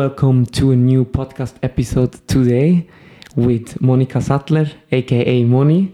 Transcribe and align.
Welcome 0.00 0.46
to 0.52 0.70
a 0.70 0.76
new 0.76 1.04
podcast 1.04 1.56
episode 1.62 2.26
today 2.26 2.88
with 3.36 3.78
Monica 3.82 4.22
Sattler, 4.22 4.66
aka 4.90 5.44
Moni. 5.44 5.92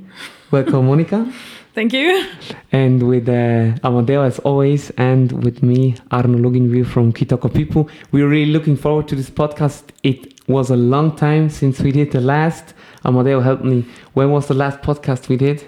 Welcome, 0.53 0.87
Monica. 0.91 1.29
Thank 1.75 1.93
you. 1.93 2.25
And 2.71 3.03
with 3.03 3.29
uh, 3.29 3.77
Amadeo, 3.83 4.23
as 4.23 4.39
always, 4.39 4.91
and 4.91 5.33
with 5.43 5.61
me, 5.65 5.97
Arno 6.13 6.39
Luginview 6.39 6.87
from 6.87 7.13
Kitoko 7.13 7.53
People. 7.53 7.91
We're 8.13 8.29
really 8.29 8.53
looking 8.53 8.77
forward 8.77 9.09
to 9.09 9.17
this 9.17 9.29
podcast. 9.29 9.83
It 10.05 10.39
was 10.49 10.71
a 10.71 10.77
long 10.77 11.17
time 11.17 11.51
since 11.51 11.81
we 11.81 11.91
did 11.91 12.13
the 12.13 12.21
last. 12.21 12.75
Amadeo, 13.05 13.41
help 13.41 13.65
me. 13.65 13.85
When 14.13 14.31
was 14.31 14.47
the 14.47 14.55
last 14.55 14.83
podcast 14.83 15.29
we 15.29 15.37
did? 15.37 15.65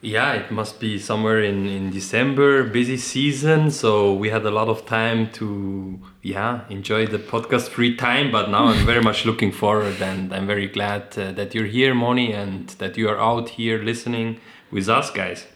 Yeah, 0.00 0.34
it 0.34 0.52
must 0.52 0.78
be 0.78 0.96
somewhere 0.98 1.42
in, 1.42 1.66
in 1.66 1.90
December, 1.90 2.62
busy 2.62 2.96
season. 2.96 3.70
So 3.72 4.14
we 4.14 4.30
had 4.30 4.46
a 4.46 4.50
lot 4.50 4.68
of 4.68 4.86
time 4.86 5.30
to, 5.32 5.98
yeah, 6.22 6.60
enjoy 6.68 7.06
the 7.06 7.18
podcast 7.18 7.70
free 7.70 7.96
time. 7.96 8.30
But 8.30 8.48
now 8.48 8.66
I'm 8.66 8.86
very 8.86 9.00
much 9.02 9.24
looking 9.26 9.50
forward 9.50 10.00
and 10.00 10.32
I'm 10.32 10.46
very 10.46 10.68
glad 10.68 11.18
uh, 11.18 11.32
that 11.32 11.52
you're 11.52 11.66
here, 11.66 11.94
Moni, 11.94 12.32
and 12.32 12.68
that 12.78 12.96
you 12.96 13.08
are 13.08 13.18
out 13.18 13.48
here 13.50 13.82
listening 13.82 14.40
with 14.70 14.88
us, 14.88 15.10
guys. 15.10 15.46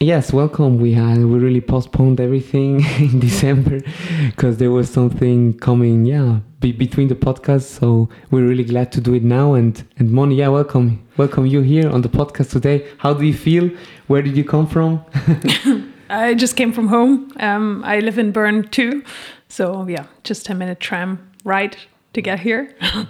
Yes, 0.00 0.32
welcome. 0.32 0.78
We 0.78 0.92
had 0.92 1.18
we 1.18 1.40
really 1.40 1.60
postponed 1.60 2.20
everything 2.20 2.84
in 3.00 3.18
December 3.18 3.80
because 4.26 4.58
there 4.58 4.70
was 4.70 4.88
something 4.88 5.58
coming, 5.58 6.06
yeah, 6.06 6.38
be 6.60 6.70
between 6.70 7.08
the 7.08 7.16
podcasts. 7.16 7.80
So 7.80 8.08
we're 8.30 8.46
really 8.46 8.62
glad 8.62 8.92
to 8.92 9.00
do 9.00 9.14
it 9.14 9.24
now. 9.24 9.54
And 9.54 9.82
and 9.98 10.12
Moni, 10.12 10.36
yeah, 10.36 10.48
welcome, 10.48 11.04
welcome 11.16 11.46
you 11.46 11.62
here 11.62 11.90
on 11.90 12.02
the 12.02 12.08
podcast 12.08 12.52
today. 12.52 12.86
How 12.98 13.12
do 13.12 13.24
you 13.24 13.34
feel? 13.34 13.70
Where 14.06 14.22
did 14.22 14.36
you 14.36 14.44
come 14.44 14.68
from? 14.68 15.04
I 16.10 16.34
just 16.34 16.54
came 16.54 16.72
from 16.72 16.86
home. 16.86 17.32
Um, 17.40 17.82
I 17.84 17.98
live 17.98 18.20
in 18.20 18.30
Bern 18.30 18.68
too, 18.68 19.02
so 19.48 19.84
yeah, 19.88 20.06
just 20.22 20.46
ten 20.46 20.58
minute 20.58 20.78
tram 20.78 21.28
ride 21.42 21.76
to 22.12 22.22
get 22.22 22.38
here. 22.38 22.72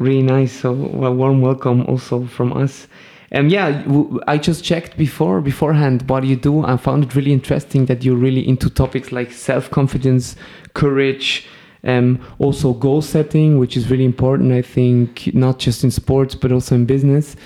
really 0.00 0.22
nice. 0.22 0.50
So 0.50 0.72
a 0.72 1.12
warm 1.12 1.42
welcome 1.42 1.86
also 1.86 2.26
from 2.26 2.52
us. 2.52 2.88
Um, 3.32 3.48
yeah, 3.48 3.84
I 4.26 4.38
just 4.38 4.64
checked 4.64 4.96
before 4.96 5.40
beforehand 5.40 6.08
what 6.08 6.24
you 6.24 6.34
do. 6.34 6.64
I 6.64 6.76
found 6.76 7.04
it 7.04 7.14
really 7.14 7.32
interesting 7.32 7.86
that 7.86 8.04
you're 8.04 8.16
really 8.16 8.46
into 8.46 8.68
topics 8.68 9.12
like 9.12 9.30
self 9.30 9.70
confidence, 9.70 10.34
courage, 10.74 11.46
um, 11.84 12.20
also 12.40 12.72
goal 12.72 13.02
setting, 13.02 13.58
which 13.58 13.76
is 13.76 13.88
really 13.88 14.04
important. 14.04 14.52
I 14.52 14.62
think 14.62 15.32
not 15.32 15.60
just 15.60 15.84
in 15.84 15.92
sports 15.92 16.34
but 16.34 16.50
also 16.50 16.74
in 16.74 16.86
business, 16.86 17.36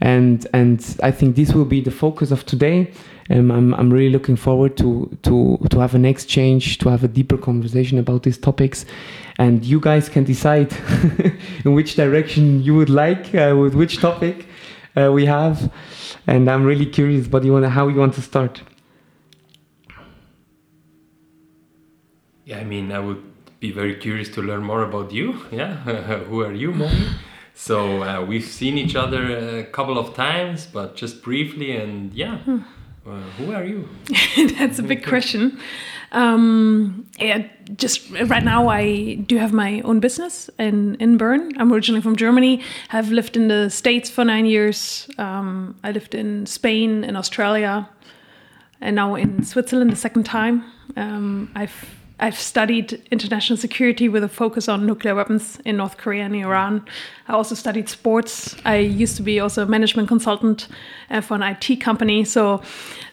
and 0.00 0.44
and 0.52 0.96
I 1.04 1.12
think 1.12 1.36
this 1.36 1.52
will 1.52 1.64
be 1.64 1.80
the 1.80 1.92
focus 1.92 2.32
of 2.32 2.44
today. 2.44 2.90
Um, 3.30 3.52
I'm 3.52 3.74
I'm 3.74 3.90
really 3.92 4.10
looking 4.10 4.36
forward 4.36 4.76
to 4.78 5.16
to 5.22 5.56
to 5.70 5.78
have 5.78 5.94
an 5.94 6.04
exchange, 6.04 6.78
to 6.78 6.88
have 6.88 7.04
a 7.04 7.08
deeper 7.08 7.38
conversation 7.38 7.98
about 7.98 8.24
these 8.24 8.38
topics, 8.38 8.86
and 9.38 9.64
you 9.64 9.78
guys 9.78 10.08
can 10.08 10.24
decide 10.24 10.72
in 11.64 11.74
which 11.74 11.94
direction 11.94 12.60
you 12.64 12.74
would 12.74 12.90
like 12.90 13.32
uh, 13.36 13.54
with 13.56 13.74
which 13.74 13.98
topic 13.98 14.47
uh, 14.96 15.10
we 15.12 15.26
have, 15.26 15.72
and 16.26 16.50
I'm 16.50 16.64
really 16.64 16.86
curious. 16.86 17.26
But 17.26 17.44
you 17.44 17.52
want 17.52 17.66
how 17.66 17.88
you 17.88 17.98
want 17.98 18.14
to 18.14 18.22
start? 18.22 18.62
Yeah, 22.44 22.58
I 22.58 22.64
mean, 22.64 22.92
I 22.92 22.98
would 22.98 23.22
be 23.60 23.72
very 23.72 23.94
curious 23.96 24.28
to 24.30 24.42
learn 24.42 24.62
more 24.62 24.82
about 24.82 25.12
you. 25.12 25.44
Yeah, 25.52 25.74
who 26.28 26.40
are 26.42 26.52
you, 26.52 26.72
Moni? 26.72 27.08
So 27.54 28.02
uh, 28.02 28.24
we've 28.24 28.44
seen 28.44 28.78
each 28.78 28.94
other 28.94 29.58
a 29.58 29.64
couple 29.64 29.98
of 29.98 30.14
times, 30.14 30.66
but 30.66 30.94
just 30.94 31.22
briefly. 31.22 31.76
And 31.76 32.14
yeah, 32.14 32.38
hmm. 32.38 32.60
Uh, 33.08 33.20
who 33.38 33.52
are 33.52 33.64
you? 33.64 33.88
That's 34.58 34.78
a 34.78 34.82
big 34.82 35.04
question. 35.04 35.58
Um, 36.12 37.06
yeah, 37.18 37.46
just 37.76 38.10
right 38.10 38.42
now 38.44 38.68
I 38.68 39.14
do 39.26 39.36
have 39.36 39.52
my 39.52 39.80
own 39.82 40.00
business 40.00 40.50
in 40.58 40.96
in 40.96 41.16
Bern. 41.16 41.52
I'm 41.58 41.72
originally 41.72 42.00
from 42.00 42.16
Germany. 42.16 42.62
Have 42.88 43.10
lived 43.10 43.36
in 43.36 43.48
the 43.48 43.70
States 43.70 44.10
for 44.10 44.24
nine 44.24 44.46
years. 44.46 45.08
Um, 45.18 45.74
I 45.84 45.92
lived 45.92 46.14
in 46.14 46.46
Spain, 46.46 47.04
in 47.04 47.16
Australia, 47.16 47.88
and 48.80 48.96
now 48.96 49.14
in 49.16 49.44
Switzerland 49.44 49.90
the 49.90 49.96
second 49.96 50.24
time. 50.24 50.64
Um, 50.96 51.50
I've 51.54 51.97
I've 52.20 52.38
studied 52.38 53.00
international 53.10 53.56
security 53.56 54.08
with 54.08 54.24
a 54.24 54.28
focus 54.28 54.68
on 54.68 54.86
nuclear 54.86 55.14
weapons 55.14 55.60
in 55.64 55.76
North 55.76 55.98
Korea 55.98 56.24
and 56.24 56.34
Iran. 56.34 56.84
I 57.28 57.34
also 57.34 57.54
studied 57.54 57.88
sports. 57.88 58.56
I 58.64 58.76
used 58.76 59.16
to 59.16 59.22
be 59.22 59.38
also 59.38 59.62
a 59.62 59.66
management 59.66 60.08
consultant 60.08 60.68
uh, 61.10 61.20
for 61.20 61.34
an 61.34 61.42
IT 61.42 61.80
company. 61.80 62.24
So 62.24 62.60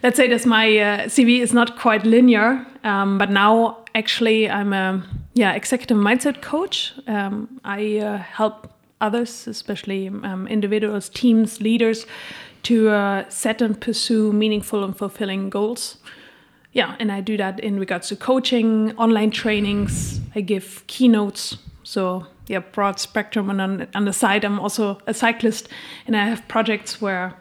let's 0.02 0.18
say 0.18 0.28
that 0.30 0.46
my 0.46 0.78
uh, 0.78 0.98
CV 1.06 1.40
is 1.40 1.54
not 1.54 1.78
quite 1.78 2.04
linear, 2.04 2.66
um, 2.84 3.18
but 3.18 3.30
now 3.30 3.84
actually 3.94 4.50
I'm 4.50 4.74
a 4.74 5.04
yeah 5.34 5.54
executive 5.54 5.98
mindset 5.98 6.42
coach. 6.42 6.94
Um, 7.08 7.60
I 7.64 8.00
uh, 8.00 8.18
help 8.18 8.72
others, 9.02 9.48
especially 9.48 10.08
um, 10.08 10.48
individuals, 10.48 11.10
teams, 11.10 11.62
leaders, 11.62 12.08
to 12.64 12.90
uh, 12.90 13.30
set 13.30 13.62
and 13.62 13.80
pursue 13.80 14.34
meaningful 14.34 14.84
and 14.84 14.98
fulfilling 14.98 15.52
goals 15.52 15.98
yeah, 16.76 16.98
and 17.00 17.10
I 17.10 17.22
do 17.22 17.38
that 17.38 17.62
in 17.62 17.80
regards 17.80 18.10
to 18.10 18.18
coaching, 18.18 18.92
online 18.98 19.32
trainings. 19.32 20.20
I 20.36 20.42
give 20.42 20.84
keynotes. 20.88 21.58
So 21.84 22.28
yeah, 22.48 22.60
broad 22.60 23.00
spectrum. 23.00 23.50
And 23.50 23.62
on, 23.62 23.88
on 23.96 24.04
the 24.04 24.12
side, 24.12 24.44
I'm 24.44 24.60
also 24.60 25.00
a 25.08 25.14
cyclist, 25.14 25.70
and 26.06 26.18
I 26.18 26.26
have 26.26 26.46
projects 26.50 27.02
where, 27.02 27.34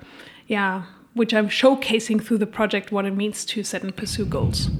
yeah, 0.46 0.84
which 1.14 1.34
I'm 1.34 1.48
showcasing 1.48 2.22
through 2.24 2.38
the 2.38 2.46
project 2.46 2.92
what 2.92 3.06
it 3.06 3.16
means 3.16 3.44
to 3.46 3.64
set 3.64 3.82
and 3.82 3.94
pursue 3.94 4.24
goals. 4.24 4.70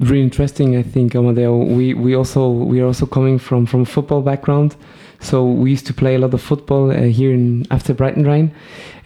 Really 0.00 0.22
interesting, 0.22 0.76
I 0.76 0.82
think, 0.82 1.14
Amadeo. 1.14 1.56
We 1.56 1.94
we 1.94 2.16
also 2.16 2.50
we 2.50 2.80
are 2.80 2.86
also 2.86 3.06
coming 3.06 3.38
from 3.38 3.64
from 3.64 3.84
football 3.84 4.22
background, 4.22 4.74
so 5.24 5.44
we 5.44 5.70
used 5.70 5.86
to 5.86 5.94
play 5.94 6.14
a 6.14 6.18
lot 6.18 6.34
of 6.34 6.42
football 6.42 6.90
uh, 6.90 7.02
here 7.02 7.32
in 7.32 7.66
after 7.70 7.94
Breitenrain, 7.94 8.50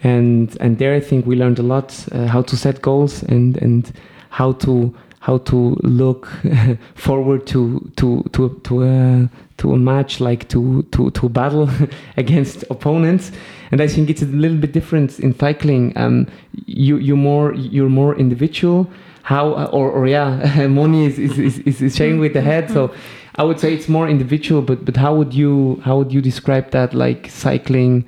and 0.03 0.55
and 0.59 0.77
there 0.77 0.93
I 0.93 0.99
think 0.99 1.25
we 1.25 1.35
learned 1.35 1.59
a 1.59 1.63
lot 1.63 2.05
uh, 2.11 2.27
how 2.27 2.41
to 2.41 2.57
set 2.57 2.81
goals 2.81 3.23
and 3.23 3.57
and 3.57 3.91
how 4.29 4.53
to 4.53 4.93
how 5.19 5.37
to 5.37 5.77
look 5.83 6.27
forward 6.95 7.45
to 7.47 7.91
to 7.97 8.23
to 8.31 8.59
to 8.63 8.83
a 8.83 9.29
to 9.57 9.73
a 9.73 9.77
match 9.77 10.19
like 10.19 10.47
to 10.49 10.83
to 10.91 11.11
to 11.11 11.29
battle 11.29 11.69
against 12.17 12.63
opponents. 12.69 13.31
And 13.71 13.81
I 13.81 13.87
think 13.87 14.09
it's 14.09 14.21
a 14.21 14.25
little 14.25 14.57
bit 14.57 14.71
different 14.71 15.19
in 15.19 15.37
cycling. 15.37 15.93
Um 15.97 16.27
you 16.65 16.97
you 16.97 17.15
more 17.15 17.53
you're 17.53 17.89
more 17.89 18.15
individual. 18.15 18.89
How 19.23 19.67
or, 19.67 19.91
or 19.91 20.07
yeah 20.07 20.67
Moni 20.67 21.05
is 21.05 21.19
is, 21.19 21.59
is, 21.59 21.81
is 21.81 21.95
shaking 21.95 22.19
with 22.19 22.33
the 22.33 22.41
head. 22.41 22.71
So 22.71 22.91
I 23.39 23.43
would 23.43 23.59
say 23.59 23.73
it's 23.73 23.89
more 23.89 24.07
individual 24.07 24.61
but 24.61 24.85
but 24.85 24.97
how 24.97 25.15
would 25.15 25.33
you 25.33 25.81
how 25.85 25.97
would 25.97 26.11
you 26.13 26.21
describe 26.21 26.71
that 26.71 26.93
like 26.93 27.29
cycling 27.29 28.05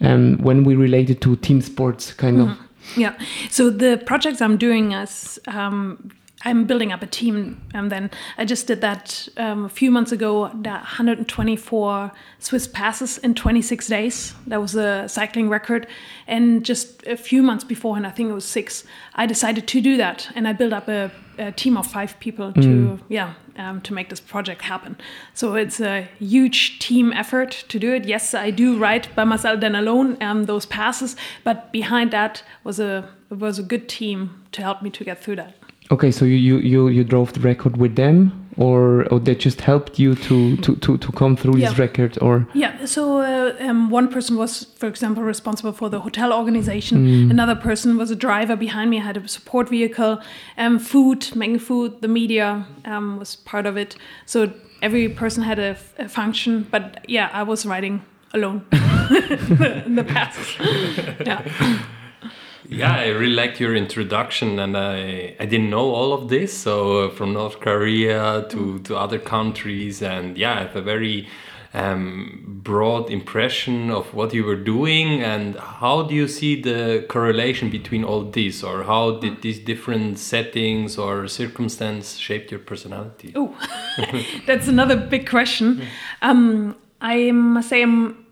um, 0.00 0.38
when 0.38 0.64
we 0.64 0.74
relate 0.74 1.10
it 1.10 1.20
to 1.22 1.36
team 1.36 1.60
sports 1.60 2.12
kind 2.12 2.40
of. 2.40 2.48
Mm-hmm. 2.48 3.00
Yeah. 3.00 3.18
So 3.50 3.70
the 3.70 4.00
projects 4.06 4.40
I'm 4.40 4.56
doing 4.56 4.94
as 4.94 5.38
um, 5.46 6.10
I'm 6.44 6.64
building 6.64 6.92
up 6.92 7.02
a 7.02 7.06
team, 7.06 7.60
and 7.74 7.90
then 7.90 8.10
I 8.36 8.44
just 8.44 8.66
did 8.68 8.80
that 8.80 9.28
um, 9.36 9.64
a 9.64 9.68
few 9.68 9.90
months 9.90 10.12
ago. 10.12 10.50
That 10.54 10.80
124 10.82 12.12
Swiss 12.38 12.68
passes 12.68 13.18
in 13.18 13.34
26 13.34 13.88
days. 13.88 14.34
That 14.46 14.60
was 14.60 14.76
a 14.76 15.08
cycling 15.08 15.48
record. 15.48 15.88
And 16.28 16.64
just 16.64 17.04
a 17.06 17.16
few 17.16 17.42
months 17.42 17.64
before, 17.64 17.96
and 17.96 18.06
I 18.06 18.10
think 18.10 18.30
it 18.30 18.34
was 18.34 18.44
six, 18.44 18.84
I 19.14 19.26
decided 19.26 19.66
to 19.66 19.80
do 19.80 19.96
that, 19.96 20.30
and 20.36 20.46
I 20.46 20.52
built 20.52 20.72
up 20.72 20.88
a, 20.88 21.10
a 21.38 21.50
team 21.50 21.76
of 21.76 21.86
five 21.86 22.18
people 22.20 22.52
to 22.52 22.60
mm. 22.60 23.00
yeah 23.08 23.34
um, 23.56 23.80
to 23.82 23.92
make 23.92 24.08
this 24.08 24.20
project 24.20 24.62
happen. 24.62 24.96
So 25.34 25.54
it's 25.56 25.80
a 25.80 26.08
huge 26.18 26.78
team 26.78 27.12
effort 27.12 27.64
to 27.68 27.78
do 27.78 27.92
it. 27.92 28.04
Yes, 28.04 28.32
I 28.32 28.50
do 28.50 28.78
ride 28.78 29.08
by 29.16 29.24
myself 29.24 29.60
then 29.60 29.74
alone 29.74 30.16
um, 30.22 30.44
those 30.44 30.66
passes, 30.66 31.16
but 31.42 31.72
behind 31.72 32.12
that 32.12 32.44
was 32.62 32.78
a 32.78 33.08
was 33.28 33.58
a 33.58 33.62
good 33.62 33.88
team 33.88 34.44
to 34.52 34.62
help 34.62 34.82
me 34.82 34.90
to 34.90 35.04
get 35.04 35.22
through 35.22 35.36
that. 35.36 35.57
Okay, 35.90 36.10
so 36.10 36.24
you 36.24 36.36
you 36.36 36.58
you, 36.58 36.88
you 36.88 37.04
drove 37.04 37.32
the 37.32 37.40
record 37.40 37.76
with 37.76 37.96
them 37.96 38.48
or, 38.58 39.06
or 39.12 39.20
they 39.20 39.34
just 39.34 39.60
helped 39.60 39.98
you 39.98 40.14
to, 40.16 40.56
to, 40.58 40.76
to, 40.76 40.98
to 40.98 41.12
come 41.12 41.36
through 41.36 41.56
yeah. 41.56 41.68
this 41.68 41.78
record 41.78 42.18
or? 42.20 42.46
Yeah 42.54 42.84
so 42.84 43.20
uh, 43.20 43.54
um, 43.60 43.88
one 43.88 44.08
person 44.08 44.36
was 44.36 44.64
for 44.64 44.86
example 44.86 45.22
responsible 45.22 45.72
for 45.72 45.88
the 45.88 46.00
hotel 46.00 46.32
organization. 46.32 47.06
Mm. 47.06 47.30
another 47.30 47.54
person 47.54 47.96
was 47.96 48.10
a 48.10 48.16
driver 48.16 48.56
behind 48.56 48.90
me 48.90 48.98
I 48.98 49.02
had 49.04 49.16
a 49.16 49.28
support 49.28 49.68
vehicle. 49.68 50.20
Um, 50.56 50.78
food 50.78 51.34
making 51.36 51.60
food 51.60 52.00
the 52.00 52.08
media 52.08 52.66
um, 52.84 53.18
was 53.18 53.36
part 53.36 53.64
of 53.64 53.76
it. 53.76 53.96
So 54.26 54.52
every 54.82 55.08
person 55.08 55.42
had 55.44 55.58
a, 55.58 55.76
a 55.98 56.08
function 56.08 56.66
but 56.70 57.04
yeah 57.08 57.30
i 57.32 57.42
was 57.42 57.66
riding 57.66 58.02
alone 58.34 58.64
in 58.72 59.94
the 59.94 60.04
past. 60.06 60.58
Yeah 61.26 61.82
yeah, 62.68 62.96
I 62.96 63.08
really 63.08 63.34
liked 63.34 63.60
your 63.60 63.74
introduction, 63.74 64.58
and 64.58 64.76
I 64.76 65.34
I 65.40 65.46
didn't 65.46 65.70
know 65.70 65.90
all 65.94 66.12
of 66.12 66.28
this. 66.28 66.56
So 66.56 67.06
uh, 67.06 67.10
from 67.10 67.32
North 67.32 67.60
Korea 67.60 68.46
to 68.50 68.78
to 68.80 68.96
other 68.96 69.18
countries, 69.18 70.02
and 70.02 70.36
yeah, 70.36 70.54
I 70.54 70.60
have 70.60 70.76
a 70.76 70.82
very 70.82 71.26
um, 71.74 72.60
broad 72.62 73.10
impression 73.10 73.90
of 73.90 74.12
what 74.14 74.32
you 74.32 74.44
were 74.44 74.56
doing 74.56 75.22
and 75.22 75.56
how 75.56 76.02
do 76.02 76.14
you 76.14 76.26
see 76.26 76.60
the 76.60 77.04
correlation 77.08 77.70
between 77.70 78.04
all 78.04 78.22
this, 78.22 78.62
or 78.62 78.84
how 78.84 79.18
did 79.18 79.42
these 79.42 79.58
different 79.58 80.18
settings 80.18 80.98
or 80.98 81.28
circumstances 81.28 82.18
shape 82.18 82.50
your 82.50 82.60
personality? 82.60 83.32
Oh 83.34 83.56
that's 84.46 84.68
another 84.68 84.96
big 84.96 85.28
question. 85.28 85.82
Um, 86.22 86.76
i 87.00 87.30
must 87.30 87.68
say 87.68 87.82
I'm, 87.82 88.26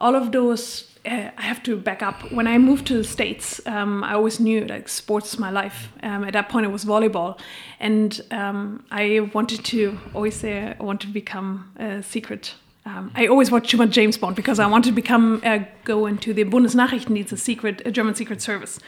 all 0.00 0.16
of 0.16 0.32
those 0.32 0.91
uh, 1.04 1.30
I 1.36 1.42
have 1.42 1.62
to 1.64 1.76
back 1.76 2.02
up. 2.02 2.30
When 2.32 2.46
I 2.46 2.58
moved 2.58 2.86
to 2.88 2.98
the 2.98 3.04
States, 3.04 3.60
um, 3.66 4.04
I 4.04 4.14
always 4.14 4.38
knew 4.38 4.64
like 4.66 4.88
sports 4.88 5.32
is 5.32 5.38
my 5.38 5.50
life. 5.50 5.88
Um, 6.02 6.24
at 6.24 6.32
that 6.34 6.48
point, 6.48 6.66
it 6.66 6.70
was 6.70 6.84
volleyball. 6.84 7.38
And 7.80 8.20
um, 8.30 8.84
I 8.90 9.30
wanted 9.34 9.64
to 9.64 9.98
always 10.14 10.36
say 10.36 10.74
I 10.78 10.82
want 10.82 11.00
to 11.00 11.08
become 11.08 11.72
a 11.78 12.02
secret. 12.02 12.54
Um, 12.84 13.12
I 13.14 13.28
always 13.28 13.52
watched 13.52 13.70
too 13.70 13.76
much 13.76 13.90
James 13.90 14.18
Bond 14.18 14.34
because 14.34 14.58
I 14.58 14.66
wanted 14.66 14.90
to 14.90 14.94
become 14.94 15.40
uh, 15.44 15.60
go 15.84 16.06
into 16.06 16.34
the 16.34 16.44
Bundesnachrichtendienst, 16.44 17.30
a 17.30 17.36
secret, 17.36 17.80
a 17.84 17.92
German 17.92 18.16
secret 18.16 18.42
service. 18.42 18.80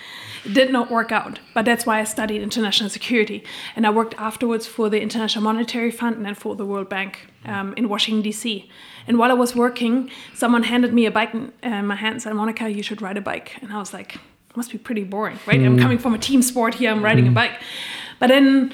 It 0.44 0.52
did 0.52 0.73
not 0.73 0.91
work 0.91 1.12
out, 1.12 1.38
but 1.55 1.64
that's 1.64 1.87
why 1.87 2.00
I 2.00 2.05
studied 2.05 2.43
international 2.43 2.91
security, 2.91 3.44
and 3.76 3.87
I 3.87 3.91
worked 3.91 4.14
afterwards 4.19 4.67
for 4.67 4.91
the 4.91 5.00
International 5.00 5.44
Monetary 5.44 5.93
Fund 5.93 6.17
and 6.17 6.26
then 6.26 6.35
for 6.35 6.56
the 6.56 6.67
World 6.67 6.88
Bank 6.88 7.31
um, 7.44 7.73
in 7.76 7.88
Washington 7.88 8.23
D.C. 8.23 8.69
And 9.06 9.17
while 9.17 9.31
I 9.31 9.35
was 9.35 9.55
working, 9.55 10.11
someone 10.35 10.64
handed 10.64 10.93
me 10.93 11.06
a 11.06 11.12
bike 11.12 11.32
in 11.32 11.52
uh, 11.62 11.82
my 11.82 11.94
hand 11.94 12.14
and 12.14 12.23
said, 12.23 12.35
"Monica, 12.35 12.69
you 12.69 12.82
should 12.82 13.00
ride 13.00 13.17
a 13.17 13.20
bike." 13.20 13.62
And 13.62 13.73
I 13.73 13.79
was 13.79 13.93
like, 13.93 14.19
"Must 14.56 14.73
be 14.73 14.79
pretty 14.79 15.05
boring, 15.05 15.38
right? 15.46 15.61
Mm. 15.61 15.67
I'm 15.67 15.79
coming 15.79 15.99
from 15.99 16.14
a 16.14 16.19
team 16.19 16.43
sport 16.43 16.75
here. 16.75 16.91
I'm 16.91 17.05
riding 17.05 17.26
mm. 17.26 17.31
a 17.31 17.35
bike." 17.35 17.61
But 18.19 18.26
then 18.26 18.73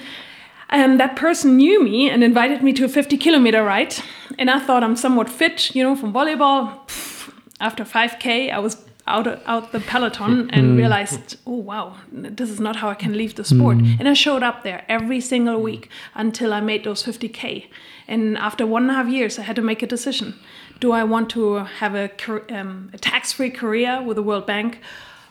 um, 0.70 0.98
that 0.98 1.16
person 1.16 1.56
knew 1.56 1.82
me 1.82 2.08
and 2.08 2.24
invited 2.24 2.62
me 2.62 2.72
to 2.74 2.84
a 2.84 2.88
50 2.88 3.16
kilometer 3.16 3.62
ride. 3.62 3.96
And 4.38 4.50
I 4.50 4.60
thought 4.60 4.82
I'm 4.82 4.96
somewhat 4.96 5.28
fit, 5.28 5.74
you 5.74 5.82
know, 5.82 5.96
from 5.96 6.12
volleyball. 6.12 6.86
Pfft, 6.86 7.34
after 7.60 7.84
5K, 7.84 8.50
I 8.50 8.58
was 8.58 8.82
out 9.06 9.26
out 9.46 9.72
the 9.72 9.80
peloton 9.80 10.50
and 10.50 10.66
mm. 10.66 10.76
realized, 10.76 11.36
oh 11.46 11.56
wow, 11.56 11.96
this 12.12 12.48
is 12.48 12.60
not 12.60 12.76
how 12.76 12.88
I 12.88 12.94
can 12.94 13.12
leave 13.16 13.34
the 13.34 13.44
sport. 13.44 13.78
Mm. 13.78 13.98
And 13.98 14.08
I 14.08 14.14
showed 14.14 14.42
up 14.42 14.62
there 14.62 14.84
every 14.88 15.20
single 15.20 15.60
week 15.60 15.88
until 16.14 16.52
I 16.54 16.60
made 16.60 16.84
those 16.84 17.02
50k. 17.02 17.66
And 18.06 18.38
after 18.38 18.66
one 18.66 18.82
and 18.82 18.90
a 18.90 18.94
half 18.94 19.08
years, 19.08 19.38
I 19.38 19.42
had 19.42 19.56
to 19.56 19.62
make 19.62 19.82
a 19.82 19.86
decision: 19.86 20.38
Do 20.80 20.92
I 20.92 21.04
want 21.04 21.30
to 21.30 21.54
have 21.80 21.94
a, 21.94 22.10
um, 22.54 22.90
a 22.92 22.98
tax-free 22.98 23.50
career 23.50 24.02
with 24.02 24.16
the 24.16 24.22
World 24.22 24.46
Bank, 24.46 24.78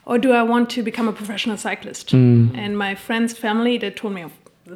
or 0.06 0.18
do 0.18 0.32
I 0.32 0.44
want 0.44 0.70
to 0.72 0.84
become 0.84 1.08
a 1.08 1.14
professional 1.14 1.58
cyclist? 1.58 2.10
Mm. 2.10 2.58
And 2.58 2.78
my 2.78 2.96
friends, 2.96 3.34
family, 3.38 3.78
they 3.78 3.92
told 3.92 4.14
me, 4.14 4.26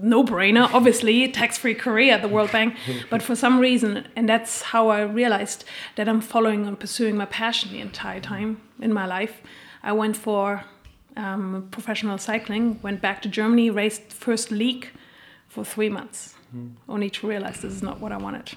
no 0.01 0.23
brainer, 0.23 0.69
obviously, 0.73 1.27
tax 1.31 1.57
free 1.57 1.75
career 1.75 2.13
at 2.13 2.21
the 2.21 2.27
World 2.27 2.51
Bank. 2.51 2.75
but 3.09 3.21
for 3.21 3.35
some 3.35 3.59
reason, 3.59 4.07
and 4.15 4.27
that's 4.27 4.61
how 4.61 4.89
I 4.89 5.01
realized 5.01 5.65
that 5.95 6.07
I'm 6.07 6.21
following 6.21 6.65
and 6.65 6.79
pursuing 6.79 7.17
my 7.17 7.25
passion 7.25 7.71
the 7.71 7.79
entire 7.79 8.19
time 8.19 8.61
in 8.79 8.93
my 8.93 9.05
life. 9.05 9.41
I 9.83 9.91
went 9.93 10.15
for 10.15 10.63
um, 11.17 11.67
professional 11.71 12.17
cycling, 12.17 12.79
went 12.81 13.01
back 13.01 13.21
to 13.23 13.29
Germany, 13.29 13.69
raced 13.69 14.11
first 14.13 14.51
league 14.51 14.89
for 15.47 15.63
three 15.63 15.89
months, 15.89 16.35
mm. 16.55 16.71
only 16.89 17.09
to 17.11 17.27
realize 17.27 17.61
this 17.61 17.73
is 17.73 17.83
not 17.83 17.99
what 17.99 18.11
I 18.11 18.17
wanted. 18.17 18.53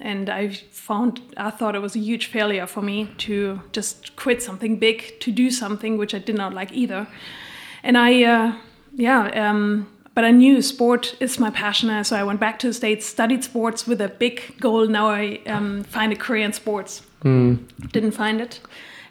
And 0.00 0.28
I 0.28 0.48
found, 0.48 1.20
I 1.36 1.50
thought 1.50 1.76
it 1.76 1.78
was 1.80 1.94
a 1.94 2.00
huge 2.00 2.26
failure 2.26 2.66
for 2.66 2.82
me 2.82 3.10
to 3.18 3.60
just 3.72 4.16
quit 4.16 4.42
something 4.42 4.78
big 4.78 5.20
to 5.20 5.30
do 5.30 5.50
something 5.50 5.96
which 5.98 6.14
I 6.14 6.18
did 6.18 6.36
not 6.36 6.52
like 6.52 6.72
either. 6.72 7.06
And 7.82 7.96
I, 7.96 8.24
uh, 8.24 8.56
yeah, 8.94 9.50
um, 9.50 9.86
but 10.14 10.24
I 10.24 10.30
knew 10.30 10.62
sport 10.62 11.16
is 11.20 11.38
my 11.38 11.50
passion, 11.50 12.04
so 12.04 12.16
I 12.16 12.22
went 12.22 12.40
back 12.40 12.58
to 12.60 12.68
the 12.68 12.74
States, 12.74 13.04
studied 13.04 13.42
sports 13.42 13.86
with 13.86 14.00
a 14.00 14.08
big 14.08 14.60
goal. 14.60 14.86
Now 14.86 15.08
I 15.08 15.40
um, 15.46 15.82
find 15.84 16.12
a 16.12 16.16
career 16.16 16.44
in 16.44 16.52
sports. 16.52 17.02
Mm. 17.24 17.66
Didn't 17.90 18.12
find 18.12 18.40
it. 18.40 18.60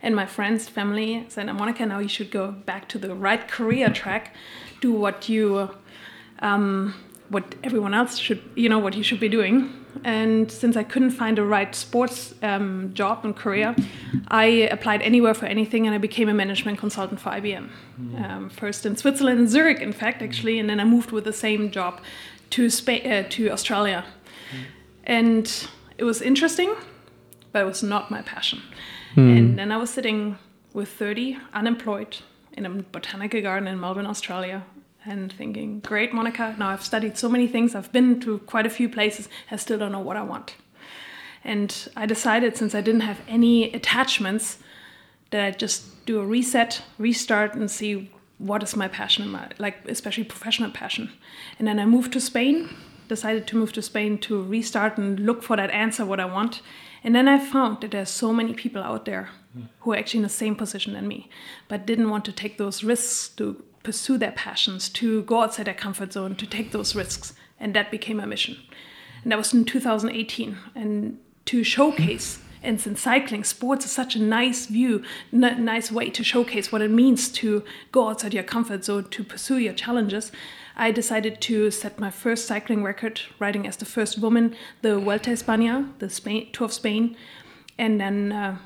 And 0.02 0.16
my 0.16 0.26
friends, 0.26 0.70
family 0.70 1.26
said, 1.30 1.46
Monica, 1.48 1.86
now 1.86 2.00
you 2.00 2.10
should 2.10 2.32
go 2.32 2.52
back 2.52 2.88
to 2.90 2.98
the 2.98 3.14
right 3.16 3.48
career 3.48 3.90
track, 3.90 4.36
do 4.82 4.92
what 4.94 5.30
you, 5.30 5.70
um, 6.40 6.94
what 7.30 7.56
everyone 7.64 7.94
else 7.94 8.18
should, 8.18 8.42
you 8.56 8.70
know, 8.70 8.80
what 8.80 8.96
you 8.96 9.04
should 9.04 9.20
be 9.20 9.30
doing. 9.30 9.83
And 10.04 10.52
since 10.52 10.76
I 10.76 10.84
couldn't 10.84 11.12
find 11.12 11.38
the 11.38 11.44
right 11.44 11.74
sports 11.76 12.34
um, 12.42 12.92
job 12.94 13.24
and 13.24 13.36
career, 13.36 13.76
I 14.28 14.46
applied 14.46 15.02
anywhere 15.02 15.34
for 15.34 15.46
anything 15.46 15.86
and 15.86 15.96
I 15.96 15.98
became 15.98 16.30
a 16.30 16.34
management 16.34 16.80
consultant 16.80 17.20
for 17.20 17.30
IBM. 17.30 17.70
Mm. 18.02 18.30
Um, 18.30 18.50
first 18.50 18.86
in 18.86 18.96
Switzerland, 18.98 19.40
in 19.40 19.48
Zurich, 19.48 19.80
in 19.80 19.94
fact, 19.94 20.22
actually, 20.22 20.60
and 20.60 20.70
then 20.70 20.80
I 20.80 20.84
moved 20.84 21.12
with 21.12 21.24
the 21.24 21.34
same 21.34 21.72
job 21.72 22.02
to, 22.52 22.70
Spain, 22.70 23.10
uh, 23.10 23.24
to 23.30 23.50
Australia. 23.52 24.06
Mm. 24.52 24.64
And 25.06 25.68
it 25.98 26.04
was 26.04 26.22
interesting, 26.22 26.76
but 27.52 27.62
it 27.62 27.66
was 27.66 27.84
not 27.84 28.12
my 28.12 28.22
passion. 28.22 28.62
Mm. 29.16 29.38
And 29.38 29.60
then 29.60 29.72
I 29.72 29.78
was 29.78 29.90
sitting 29.90 30.38
with 30.74 30.90
30, 30.90 31.38
unemployed, 31.54 32.18
in 32.54 32.66
a 32.66 32.70
botanical 32.70 33.42
garden 33.42 33.68
in 33.68 33.80
Melbourne, 33.80 34.06
Australia, 34.06 34.64
and 35.06 35.32
thinking, 35.34 35.80
great, 35.82 36.14
Monica, 36.14 36.56
now 36.58 36.70
I've 36.70 36.84
studied 36.84 37.18
so 37.18 37.30
many 37.30 37.48
things, 37.48 37.76
I've 37.76 37.92
been 37.92 38.20
to 38.22 38.40
quite 38.40 38.66
a 38.66 38.70
few 38.70 38.88
places, 38.88 39.28
I 39.52 39.58
still 39.58 39.78
don't 39.78 39.92
know 39.92 40.00
what 40.00 40.18
I 40.18 40.24
want. 40.24 40.56
And 41.44 41.90
I 41.96 42.06
decided, 42.06 42.56
since 42.56 42.74
I 42.74 42.82
didn't 42.82 43.02
have 43.02 43.20
any 43.28 43.72
attachments, 43.74 44.60
that 45.32 45.44
I'd 45.44 45.60
just 45.60 46.06
do 46.06 46.20
a 46.20 46.26
reset, 46.26 46.84
restart, 46.98 47.56
and 47.56 47.70
see 47.70 48.12
what 48.38 48.64
is 48.64 48.76
my 48.76 48.88
passion, 48.88 49.26
in 49.26 49.32
my, 49.32 49.50
like 49.58 49.78
especially 49.88 50.24
professional 50.24 50.72
passion. 50.72 51.12
And 51.60 51.68
then 51.68 51.80
I 51.80 51.86
moved 51.86 52.14
to 52.14 52.22
Spain, 52.22 52.70
decided 53.08 53.48
to 53.48 53.58
move 53.58 53.74
to 53.74 53.82
Spain 53.82 54.18
to 54.20 54.42
restart 54.42 54.98
and 54.98 55.20
look 55.20 55.44
for 55.44 55.58
that 55.58 55.72
answer, 55.72 56.06
what 56.06 56.20
I 56.20 56.26
want. 56.26 56.62
And 57.04 57.14
then 57.14 57.28
I 57.28 57.38
found 57.40 57.82
that 57.82 57.92
there's 57.92 58.10
so 58.10 58.32
many 58.32 58.54
people 58.54 58.82
out 58.82 59.06
there 59.06 59.30
hmm. 59.54 59.64
who 59.82 59.92
are 59.92 59.98
actually 59.98 60.20
in 60.20 60.24
the 60.24 60.30
same 60.30 60.56
position 60.56 60.94
than 60.94 61.08
me, 61.08 61.30
but 61.68 61.86
didn't 61.86 62.10
want 62.10 62.26
to 62.26 62.32
take 62.32 62.58
those 62.58 62.84
risks 62.84 63.28
to 63.36 63.64
pursue 63.84 64.18
their 64.18 64.32
passions, 64.32 64.90
to 64.90 65.24
go 65.24 65.42
outside 65.42 65.68
their 65.68 65.74
comfort 65.74 66.14
zone, 66.14 66.36
to 66.36 66.48
take 66.48 66.72
those 66.72 66.96
risks. 66.96 67.34
And 67.60 67.74
that 67.76 67.92
became 67.92 68.18
my 68.18 68.26
mission. 68.26 68.58
And 69.24 69.32
that 69.32 69.38
was 69.38 69.54
in 69.54 69.66
2018. 69.66 70.58
And 70.76 71.20
to 71.46 71.64
showcase, 71.64 72.40
and 72.62 72.80
since 72.80 73.02
cycling, 73.02 73.44
sports 73.44 73.86
is 73.86 73.92
such 73.92 74.16
a 74.16 74.22
nice 74.22 74.68
view, 74.68 75.04
n- 75.34 75.66
nice 75.66 75.92
way 75.92 76.10
to 76.10 76.24
showcase 76.24 76.72
what 76.72 76.82
it 76.82 76.92
means 76.92 77.30
to 77.34 77.64
go 77.92 78.10
outside 78.10 78.34
your 78.34 78.44
comfort 78.44 78.86
zone, 78.86 79.10
to 79.10 79.24
pursue 79.24 79.58
your 79.58 79.74
challenges, 79.74 80.32
I 80.76 80.92
decided 80.92 81.40
to 81.42 81.70
set 81.72 82.00
my 82.00 82.10
first 82.10 82.48
cycling 82.48 82.84
record, 82.84 83.22
riding 83.38 83.68
as 83.68 83.78
the 83.78 83.86
first 83.86 84.18
woman 84.18 84.56
the 84.82 84.98
Vuelta 85.00 85.32
a 85.32 85.34
España, 85.34 85.92
the 86.00 86.10
Spain, 86.10 86.50
Tour 86.52 86.66
of 86.66 86.74
Spain. 86.74 87.16
And 87.78 88.00
then 88.00 88.32
uh, 88.32 88.58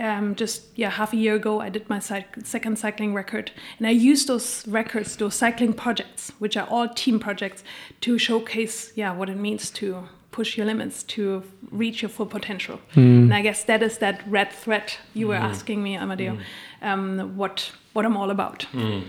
um, 0.00 0.34
just 0.34 0.62
yeah 0.74 0.90
half 0.90 1.12
a 1.12 1.16
year 1.16 1.34
ago 1.34 1.60
i 1.60 1.68
did 1.68 1.88
my 1.88 1.98
second 1.98 2.78
cycling 2.78 3.14
record 3.14 3.52
and 3.78 3.86
i 3.86 3.90
used 3.90 4.26
those 4.28 4.66
records 4.66 5.16
those 5.16 5.34
cycling 5.34 5.72
projects 5.72 6.32
which 6.38 6.56
are 6.56 6.66
all 6.68 6.88
team 6.88 7.20
projects 7.20 7.62
to 8.00 8.18
showcase 8.18 8.92
yeah 8.96 9.12
what 9.12 9.28
it 9.28 9.36
means 9.36 9.70
to 9.70 10.08
push 10.30 10.56
your 10.56 10.64
limits 10.64 11.02
to 11.02 11.42
reach 11.70 12.02
your 12.02 12.08
full 12.08 12.26
potential 12.26 12.80
mm. 12.94 13.22
and 13.24 13.34
i 13.34 13.42
guess 13.42 13.64
that 13.64 13.82
is 13.82 13.98
that 13.98 14.22
red 14.26 14.50
thread 14.50 14.92
you 15.12 15.28
were 15.28 15.34
mm. 15.34 15.50
asking 15.52 15.82
me 15.82 15.96
amadeo 15.96 16.36
mm. 16.36 16.86
um, 16.86 17.36
what 17.36 17.70
what 17.92 18.06
i'm 18.06 18.16
all 18.16 18.30
about 18.30 18.62
hmm. 18.72 19.00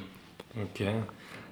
okay 0.57 1.01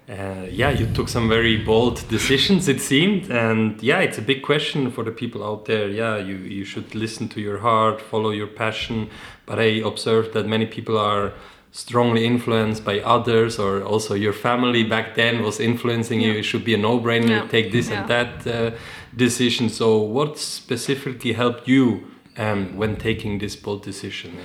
uh, 0.10 0.48
yeah, 0.50 0.72
you 0.72 0.88
took 0.88 1.08
some 1.08 1.30
very 1.30 1.58
bold 1.58 2.04
decisions, 2.10 2.68
it 2.68 2.82
seemed, 2.82 3.30
and 3.30 3.82
yeah, 3.84 4.00
it's 4.00 4.18
a 4.18 4.22
big 4.24 4.42
question 4.42 4.90
for 4.90 5.04
the 5.04 5.12
people 5.12 5.44
out 5.44 5.66
there. 5.66 5.88
Yeah, 5.88 6.18
you 6.18 6.36
you 6.36 6.66
should 6.66 6.96
listen 6.96 7.30
to 7.30 7.40
your 7.42 7.60
heart, 7.60 8.02
follow 8.02 8.32
your 8.32 8.48
passion. 8.48 9.10
But 9.46 9.60
I 9.60 9.82
observed 9.86 10.34
that 10.34 10.48
many 10.48 10.66
people 10.66 10.98
are 10.98 11.34
strongly 11.72 12.26
influenced 12.26 12.84
by 12.84 13.02
others, 13.02 13.60
or 13.60 13.84
also 13.84 14.16
your 14.16 14.34
family 14.34 14.84
back 14.84 15.14
then 15.14 15.44
was 15.44 15.60
influencing 15.60 16.22
yeah. 16.22 16.28
you. 16.28 16.40
It 16.40 16.44
should 16.44 16.66
be 16.66 16.74
a 16.74 16.78
no-brainer. 16.78 17.30
Yeah. 17.30 17.48
Take 17.48 17.72
this 17.72 17.90
yeah. 17.90 18.02
and 18.02 18.10
that 18.10 18.48
uh, 18.48 18.72
decision. 19.16 19.70
So, 19.70 19.98
what 19.98 20.40
specifically 20.40 21.34
helped 21.34 21.68
you 21.68 22.08
um, 22.36 22.78
when 22.78 22.96
taking 22.96 23.38
this 23.38 23.56
bold 23.56 23.84
decision? 23.84 24.38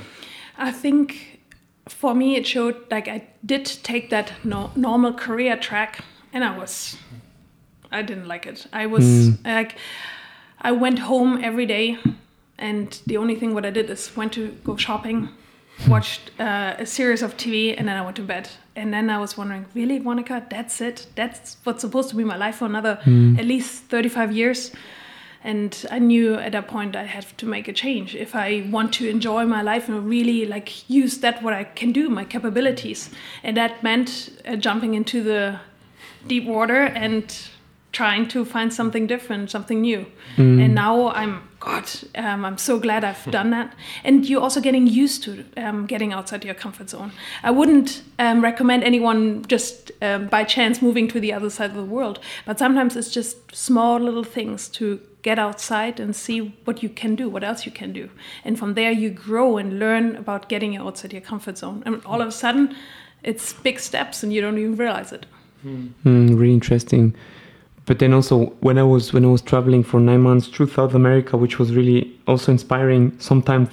I 0.59 0.73
think 0.73 1.34
for 1.88 2.14
me 2.14 2.37
it 2.37 2.47
showed 2.47 2.76
like 2.91 3.09
i 3.09 3.26
did 3.45 3.64
take 3.64 4.11
that 4.11 4.33
no, 4.43 4.71
normal 4.75 5.12
career 5.12 5.57
track 5.57 6.00
and 6.33 6.45
i 6.45 6.57
was 6.57 6.97
i 7.93 8.03
didn't 8.03 8.26
like 8.26 8.47
it. 8.47 8.67
I 8.73 8.87
was 8.87 9.05
mm. 9.05 9.45
like 9.45 9.76
i 10.61 10.73
went 10.73 11.00
home 11.00 11.43
every 11.43 11.67
day 11.67 11.99
and 12.59 12.99
the 13.07 13.17
only 13.17 13.37
thing 13.37 13.55
what 13.55 13.67
i 13.67 13.71
did 13.71 13.91
is 13.91 14.17
went 14.17 14.33
to 14.33 14.49
go 14.64 14.76
shopping 14.76 15.29
watched 15.88 16.31
uh, 16.41 16.75
a 16.79 16.87
series 16.87 17.23
of 17.23 17.37
tv 17.37 17.75
and 17.76 17.88
then 17.88 17.97
i 17.97 18.03
went 18.03 18.17
to 18.17 18.23
bed. 18.23 18.49
And 18.76 18.93
then 18.93 19.11
i 19.11 19.19
was 19.19 19.37
wondering 19.37 19.67
really 19.75 19.99
monica? 20.00 20.45
That's 20.50 20.81
it? 20.81 21.07
That's 21.14 21.59
what's 21.64 21.83
supposed 21.83 22.09
to 22.11 22.17
be 22.17 22.25
my 22.25 22.37
life 22.37 22.57
for 22.57 22.64
another 22.64 22.99
mm. 23.05 23.38
at 23.38 23.45
least 23.45 23.85
35 23.85 24.33
years 24.33 24.73
and 25.45 25.87
i 25.91 25.99
knew 25.99 26.35
at 26.35 26.53
that 26.53 26.67
point 26.67 26.97
i 26.97 27.05
had 27.05 27.27
to 27.39 27.47
make 27.47 27.69
a 27.69 27.73
change. 27.73 28.15
If 28.17 28.35
i 28.35 28.67
want 28.71 28.93
to 28.95 29.09
enjoy 29.09 29.45
my 29.47 29.63
life 29.63 29.89
and 29.89 30.09
really 30.09 30.47
like 30.47 30.89
use 30.91 31.19
that 31.19 31.43
what 31.43 31.53
i 31.55 31.65
can 31.65 31.93
do 31.93 32.09
my 32.11 32.25
capabilities. 32.25 33.11
And 33.45 33.57
that 33.57 33.83
meant 33.83 34.31
uh, 34.47 34.57
jumping 34.57 34.95
into 34.95 35.23
the 35.23 35.61
deep 36.27 36.47
water 36.47 36.83
and 36.83 37.25
trying 37.93 38.27
to 38.29 38.45
find 38.45 38.75
something 38.75 39.07
different, 39.07 39.51
something 39.51 39.81
new. 39.81 40.05
And 40.65 40.75
now 40.75 41.11
I'm, 41.11 41.49
God, 41.64 41.90
um, 42.16 42.44
I'm 42.44 42.59
so 42.59 42.78
glad 42.78 43.04
I've 43.04 43.25
done 43.30 43.49
that. 43.50 43.75
And 44.04 44.28
you're 44.28 44.42
also 44.42 44.61
getting 44.61 44.87
used 44.87 45.23
to 45.25 45.44
um, 45.56 45.87
getting 45.87 46.12
outside 46.12 46.44
your 46.44 46.54
comfort 46.54 46.90
zone. 46.90 47.12
I 47.42 47.50
wouldn't 47.50 48.02
um, 48.18 48.42
recommend 48.42 48.85
anyone 48.85 49.44
just 49.47 49.90
um, 50.02 50.26
by 50.26 50.44
chance 50.44 50.83
moving 50.83 51.09
to 51.09 51.21
the 51.21 51.33
other 51.33 51.49
side 51.49 51.71
of 51.71 51.76
the 51.76 51.85
world, 51.85 52.21
but 52.44 52.59
sometimes 52.59 52.97
it's 52.97 53.11
just 53.11 53.54
small 53.54 53.99
little 53.99 54.25
things 54.25 54.68
to 54.71 55.00
get 55.23 55.38
outside 55.38 55.99
and 56.00 56.14
see 56.14 56.54
what 56.66 56.83
you 56.83 56.90
can 56.90 57.14
do, 57.14 57.30
what 57.30 57.42
else 57.42 57.64
you 57.64 57.73
can 57.73 57.94
do. 57.94 58.11
And 58.44 58.59
from 58.59 58.75
there, 58.75 58.92
you 58.92 59.09
grow 59.09 59.56
and 59.56 59.78
learn 59.78 60.16
about 60.16 60.50
getting 60.50 60.76
outside 60.76 61.14
your 61.14 61.23
comfort 61.23 61.56
zone. 61.56 61.83
And 61.87 62.04
all 62.04 62.21
of 62.21 62.28
a 62.28 62.33
sudden, 62.33 62.76
it's 63.23 63.54
big 63.54 63.80
steps 63.80 64.23
and 64.23 64.35
you 64.35 64.42
don't 64.42 64.59
even 64.59 64.76
realize 64.76 65.12
it. 65.12 65.25
Mm, 65.64 66.38
really 66.38 66.52
interesting. 66.52 67.14
But 67.87 67.99
then 67.99 68.14
also 68.14 68.47
when 68.61 68.79
I 68.79 68.83
was 68.83 69.12
when 69.12 69.25
I 69.25 69.29
was 69.29 69.43
traveling 69.43 69.83
for 69.83 70.00
nine 70.00 70.23
months 70.23 70.47
through 70.49 70.69
South 70.69 70.95
America, 70.95 71.37
which 71.37 71.59
was 71.59 71.75
really 71.75 72.11
also 72.26 72.50
inspiring. 72.53 73.12
Sometimes 73.19 73.69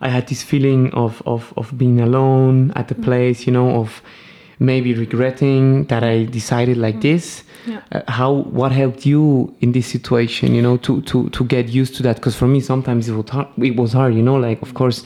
I 0.00 0.08
had 0.08 0.28
this 0.28 0.42
feeling 0.42 0.92
of 0.94 1.22
of, 1.26 1.52
of 1.56 1.76
being 1.76 2.00
alone 2.00 2.72
at 2.76 2.88
the 2.88 2.94
place, 2.94 3.46
you 3.46 3.52
know, 3.52 3.80
of 3.80 4.00
maybe 4.60 4.94
regretting 4.94 5.84
that 5.86 6.04
I 6.04 6.24
decided 6.24 6.76
like 6.76 7.00
this. 7.00 7.42
Yeah. 7.66 7.80
Uh, 7.90 8.02
how 8.08 8.32
what 8.32 8.70
helped 8.70 9.04
you 9.04 9.54
in 9.60 9.72
this 9.72 9.88
situation, 9.88 10.54
you 10.54 10.62
know, 10.62 10.76
to 10.78 11.02
to 11.02 11.28
to 11.30 11.44
get 11.44 11.68
used 11.68 11.96
to 11.96 12.02
that? 12.04 12.16
Because 12.16 12.36
for 12.36 12.46
me, 12.46 12.60
sometimes 12.60 13.08
it 13.08 13.14
was 13.14 13.28
hard. 13.28 13.48
It 13.58 13.76
was 13.76 13.92
hard, 13.92 14.14
you 14.14 14.22
know. 14.22 14.36
Like 14.36 14.62
of 14.62 14.74
course. 14.74 15.04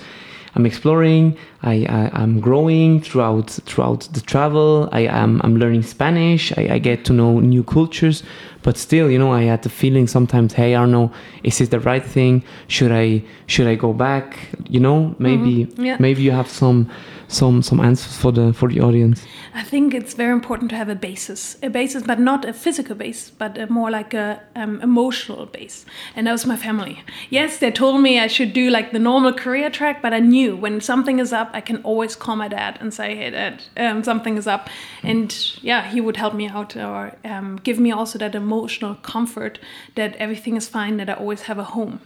I'm 0.54 0.66
exploring. 0.66 1.38
I, 1.62 1.86
I 1.88 2.10
I'm 2.12 2.40
growing 2.40 3.00
throughout 3.00 3.50
throughout 3.66 4.08
the 4.12 4.20
travel. 4.20 4.88
I 4.92 5.00
am 5.06 5.40
I'm 5.44 5.56
learning 5.56 5.82
Spanish. 5.82 6.52
I, 6.58 6.74
I 6.74 6.78
get 6.78 7.04
to 7.06 7.12
know 7.12 7.40
new 7.40 7.62
cultures, 7.62 8.22
but 8.62 8.76
still, 8.76 9.10
you 9.10 9.18
know, 9.18 9.32
I 9.32 9.42
had 9.44 9.62
the 9.62 9.68
feeling 9.68 10.06
sometimes, 10.08 10.54
hey 10.54 10.74
Arno, 10.74 11.10
is 11.42 11.58
this 11.58 11.68
the 11.68 11.80
right 11.80 12.04
thing? 12.04 12.42
Should 12.68 12.92
I 12.92 13.22
should 13.46 13.66
I 13.66 13.74
go 13.76 13.92
back? 13.92 14.36
You 14.68 14.80
know, 14.80 15.14
maybe 15.18 15.68
Yeah. 15.78 15.96
maybe 16.00 16.22
you 16.22 16.32
have 16.32 16.48
some 16.48 16.88
some 17.28 17.62
some 17.62 17.80
answers 17.80 18.16
for 18.16 18.32
the 18.32 18.52
for 18.52 18.68
the 18.68 18.80
audience. 18.80 19.24
I 19.54 19.62
think 19.62 19.94
it's 19.94 20.14
very 20.14 20.32
important 20.32 20.70
to 20.70 20.76
have 20.76 20.88
a 20.88 20.94
basis, 20.94 21.56
a 21.62 21.68
basis, 21.68 22.02
but 22.02 22.18
not 22.18 22.44
a 22.44 22.52
physical 22.52 22.94
base, 22.96 23.30
but 23.38 23.58
a 23.58 23.66
more 23.66 23.90
like 23.90 24.14
a 24.14 24.40
um, 24.56 24.80
emotional 24.82 25.46
base. 25.46 25.84
And 26.16 26.26
that 26.26 26.32
was 26.32 26.46
my 26.46 26.56
family. 26.56 27.02
Yes, 27.30 27.58
they 27.58 27.70
told 27.70 28.00
me 28.00 28.18
I 28.18 28.28
should 28.28 28.52
do 28.54 28.70
like 28.70 28.92
the 28.92 28.98
normal 28.98 29.32
career 29.34 29.70
track, 29.70 30.00
but 30.02 30.12
I 30.14 30.20
knew 30.20 30.56
when 30.56 30.80
something 30.80 31.18
is 31.20 31.32
up, 31.32 31.50
I 31.52 31.60
can 31.60 31.76
always 31.84 32.16
call 32.16 32.36
my 32.36 32.48
dad 32.48 32.78
and 32.80 32.92
say, 32.94 33.14
"Hey, 33.16 33.30
dad, 33.30 33.62
um, 33.76 34.02
something 34.04 34.36
is 34.38 34.46
up," 34.46 34.68
and 35.02 35.34
yeah, 35.62 35.82
he 35.90 36.00
would 36.00 36.16
help 36.16 36.34
me 36.34 36.48
out 36.48 36.76
or 36.76 37.12
um, 37.24 37.56
give 37.62 37.78
me 37.78 37.92
also 37.92 38.18
that 38.18 38.34
emotional 38.34 38.94
comfort 38.96 39.58
that 39.94 40.16
everything 40.16 40.56
is 40.56 40.68
fine, 40.68 40.96
that 40.96 41.08
I 41.08 41.14
always 41.14 41.42
have 41.42 41.58
a 41.58 41.64
home. 41.64 42.00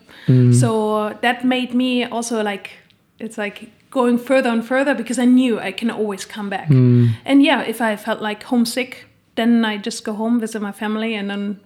So 0.53 1.17
that 1.21 1.45
made 1.45 1.75
me 1.75 2.05
also 2.05 2.43
like 2.43 2.71
it's 3.19 3.38
like 3.38 3.71
going 3.91 4.19
further 4.19 4.50
and 4.50 4.65
further 4.65 4.95
because 4.95 5.19
I 5.19 5.25
knew 5.25 5.59
I 5.59 5.73
can 5.73 5.91
always 5.91 6.25
come 6.25 6.50
back. 6.50 6.69
And 7.25 7.43
yeah, 7.43 7.62
if 7.62 7.81
I 7.81 7.97
felt 7.97 8.21
like 8.21 8.43
homesick, 8.43 9.07
then 9.37 9.65
I 9.65 9.79
just 9.79 10.05
go 10.05 10.12
home, 10.12 10.41
visit 10.41 10.61
my 10.61 10.73
family, 10.73 11.15
and 11.15 11.31
then 11.31 11.61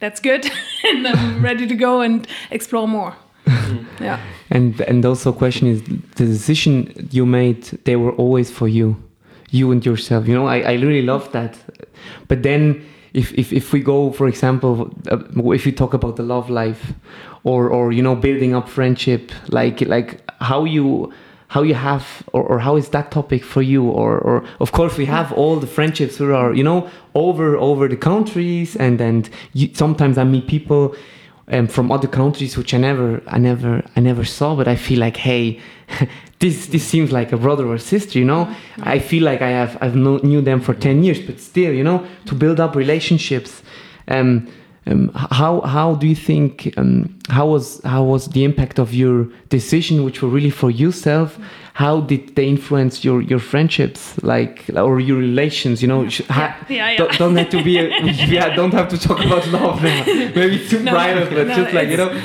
that's 0.00 0.20
good. 0.20 0.50
and 0.84 1.06
I'm 1.06 1.42
ready 1.42 1.66
to 1.66 1.74
go 1.74 2.00
and 2.00 2.26
explore 2.50 2.88
more. 2.88 3.14
yeah. 4.00 4.20
And 4.50 4.80
and 4.82 5.04
also 5.04 5.32
question 5.32 5.68
is 5.68 5.82
the 6.16 6.26
decision 6.26 7.08
you 7.10 7.26
made 7.26 7.64
they 7.84 7.96
were 7.96 8.12
always 8.12 8.50
for 8.50 8.68
you, 8.68 8.96
you 9.50 9.70
and 9.72 9.84
yourself. 9.84 10.26
You 10.28 10.34
know, 10.34 10.46
I, 10.46 10.60
I 10.60 10.72
really 10.74 11.02
love 11.02 11.30
that. 11.32 11.56
But 12.28 12.42
then 12.42 12.84
if, 13.14 13.32
if 13.34 13.52
if 13.52 13.72
we 13.72 13.80
go 13.80 14.10
for 14.10 14.26
example 14.26 14.90
uh, 15.10 15.18
if 15.52 15.64
you 15.64 15.72
talk 15.72 15.94
about 15.94 16.16
the 16.16 16.22
love 16.22 16.50
life 16.50 16.92
or 17.44 17.68
or 17.68 17.92
you 17.92 18.02
know 18.02 18.16
building 18.16 18.54
up 18.54 18.68
friendship 18.68 19.32
like 19.48 19.80
like 19.82 20.20
how 20.40 20.64
you 20.64 21.12
how 21.48 21.62
you 21.62 21.74
have 21.74 22.24
or, 22.32 22.42
or 22.42 22.58
how 22.58 22.74
is 22.74 22.88
that 22.88 23.12
topic 23.12 23.44
for 23.44 23.62
you 23.62 23.84
or 23.88 24.18
or 24.18 24.44
of 24.60 24.72
course 24.72 24.98
we 24.98 25.04
have 25.04 25.32
all 25.32 25.56
the 25.56 25.66
friendships 25.66 26.16
who 26.16 26.34
are 26.34 26.52
you 26.52 26.64
know 26.64 26.90
over 27.14 27.56
over 27.56 27.86
the 27.86 27.96
countries 27.96 28.74
and 28.76 29.00
and 29.00 29.30
you, 29.52 29.70
sometimes 29.74 30.18
i 30.18 30.24
meet 30.24 30.48
people 30.48 30.94
um, 31.48 31.66
from 31.66 31.92
other 31.92 32.08
countries 32.08 32.56
which 32.56 32.72
I 32.74 32.78
never, 32.78 33.22
I 33.26 33.38
never, 33.38 33.82
I 33.96 34.00
never 34.00 34.24
saw. 34.24 34.54
But 34.56 34.68
I 34.68 34.76
feel 34.76 35.00
like, 35.00 35.16
hey, 35.16 35.60
this 36.38 36.66
this 36.66 36.84
seems 36.84 37.12
like 37.12 37.32
a 37.32 37.36
brother 37.36 37.66
or 37.66 37.78
sister. 37.78 38.18
You 38.18 38.24
know, 38.24 38.54
I 38.82 38.98
feel 38.98 39.24
like 39.24 39.42
I 39.42 39.50
have 39.50 39.78
I've 39.80 39.96
know, 39.96 40.18
knew 40.18 40.40
them 40.40 40.60
for 40.60 40.74
ten 40.74 41.02
years, 41.02 41.20
but 41.20 41.40
still, 41.40 41.72
you 41.72 41.84
know, 41.84 42.06
to 42.26 42.34
build 42.34 42.60
up 42.60 42.74
relationships. 42.74 43.62
Um, 44.08 44.48
um, 44.86 45.10
how 45.14 45.62
how 45.62 45.94
do 45.94 46.06
you 46.06 46.14
think 46.14 46.74
um, 46.76 47.18
how 47.30 47.46
was 47.46 47.80
how 47.84 48.02
was 48.04 48.26
the 48.28 48.44
impact 48.44 48.78
of 48.78 48.92
your 48.92 49.26
decision, 49.48 50.04
which 50.04 50.20
were 50.20 50.28
really 50.28 50.50
for 50.50 50.70
yourself? 50.70 51.38
How 51.72 52.00
did 52.02 52.36
they 52.36 52.46
influence 52.46 53.02
your 53.02 53.22
your 53.22 53.38
friendships, 53.38 54.22
like 54.22 54.64
or 54.76 55.00
your 55.00 55.18
relations? 55.18 55.80
You 55.80 55.88
know, 55.88 56.08
ha- 56.28 56.56
Yeah, 56.68 56.90
yeah. 56.90 56.96
Don't, 56.98 57.18
don't 57.18 57.36
have 57.36 57.48
to 57.50 57.64
be. 57.64 57.78
A, 57.78 57.88
yeah, 58.28 58.54
don't 58.54 58.74
have 58.74 58.88
to 58.90 58.98
talk 58.98 59.24
about 59.24 59.46
love 59.48 59.82
now. 59.82 60.04
Maybe 60.06 60.56
it's 60.56 60.70
too 60.70 60.82
No, 60.82 60.92
private, 60.92 61.30
but 61.30 61.46
no, 61.46 61.54
just 61.54 61.74
like 61.74 61.88
you 61.88 61.96
know. 61.96 62.22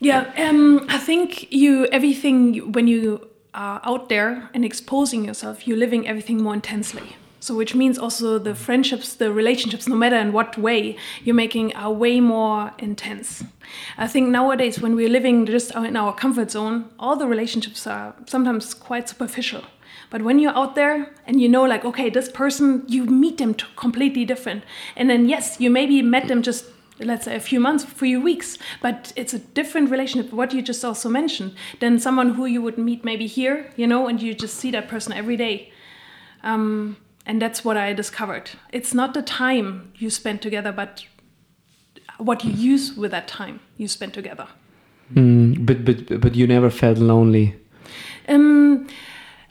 Yeah, 0.00 0.32
um, 0.36 0.84
I 0.88 0.98
think 0.98 1.52
you 1.52 1.86
everything 1.86 2.72
when 2.72 2.88
you 2.88 3.28
are 3.54 3.80
out 3.84 4.08
there 4.08 4.50
and 4.52 4.64
exposing 4.64 5.24
yourself, 5.24 5.66
you're 5.66 5.78
living 5.78 6.08
everything 6.08 6.42
more 6.42 6.54
intensely. 6.54 7.16
So, 7.44 7.54
which 7.54 7.74
means 7.74 7.98
also 7.98 8.38
the 8.38 8.54
friendships, 8.54 9.12
the 9.12 9.30
relationships, 9.30 9.86
no 9.86 9.96
matter 9.96 10.16
in 10.16 10.32
what 10.32 10.56
way, 10.56 10.96
you're 11.24 11.34
making 11.34 11.76
are 11.76 11.92
way 11.92 12.18
more 12.18 12.72
intense. 12.78 13.44
I 13.98 14.06
think 14.06 14.30
nowadays, 14.30 14.80
when 14.80 14.96
we're 14.96 15.10
living 15.10 15.44
just 15.44 15.74
in 15.74 15.94
our 15.94 16.14
comfort 16.14 16.50
zone, 16.52 16.86
all 16.98 17.16
the 17.16 17.26
relationships 17.26 17.86
are 17.86 18.14
sometimes 18.24 18.72
quite 18.72 19.10
superficial. 19.10 19.62
But 20.08 20.22
when 20.22 20.38
you're 20.38 20.56
out 20.56 20.74
there 20.74 21.12
and 21.26 21.38
you 21.38 21.50
know, 21.50 21.64
like, 21.64 21.84
okay, 21.84 22.08
this 22.08 22.30
person, 22.30 22.82
you 22.88 23.04
meet 23.04 23.36
them 23.36 23.52
completely 23.76 24.24
different. 24.24 24.64
And 24.96 25.10
then, 25.10 25.28
yes, 25.28 25.60
you 25.60 25.68
maybe 25.68 26.00
met 26.00 26.28
them 26.28 26.40
just, 26.40 26.64
let's 26.98 27.26
say, 27.26 27.36
a 27.36 27.40
few 27.40 27.60
months, 27.60 27.84
a 27.84 27.88
few 27.88 28.22
weeks, 28.22 28.56
but 28.80 29.12
it's 29.16 29.34
a 29.34 29.38
different 29.38 29.90
relationship, 29.90 30.32
what 30.32 30.54
you 30.54 30.62
just 30.62 30.82
also 30.82 31.10
mentioned, 31.10 31.54
than 31.80 31.98
someone 31.98 32.36
who 32.36 32.46
you 32.46 32.62
would 32.62 32.78
meet 32.78 33.04
maybe 33.04 33.26
here, 33.26 33.70
you 33.76 33.86
know, 33.86 34.06
and 34.08 34.22
you 34.22 34.32
just 34.32 34.56
see 34.56 34.70
that 34.70 34.88
person 34.88 35.12
every 35.12 35.36
day. 35.36 35.70
Um, 36.42 36.96
and 37.26 37.40
that's 37.40 37.64
what 37.64 37.76
I 37.76 37.92
discovered. 37.92 38.50
It's 38.72 38.94
not 38.94 39.14
the 39.14 39.22
time 39.22 39.92
you 39.96 40.10
spend 40.10 40.42
together, 40.42 40.72
but 40.72 41.04
what 42.18 42.44
you 42.44 42.52
use 42.52 42.94
with 42.94 43.10
that 43.10 43.28
time 43.28 43.60
you 43.76 43.88
spend 43.88 44.14
together. 44.14 44.46
Mm, 45.12 45.66
but 45.66 45.84
but 45.84 46.20
but 46.20 46.34
you 46.34 46.46
never 46.46 46.70
felt 46.70 46.98
lonely. 46.98 47.54
Um, 48.28 48.86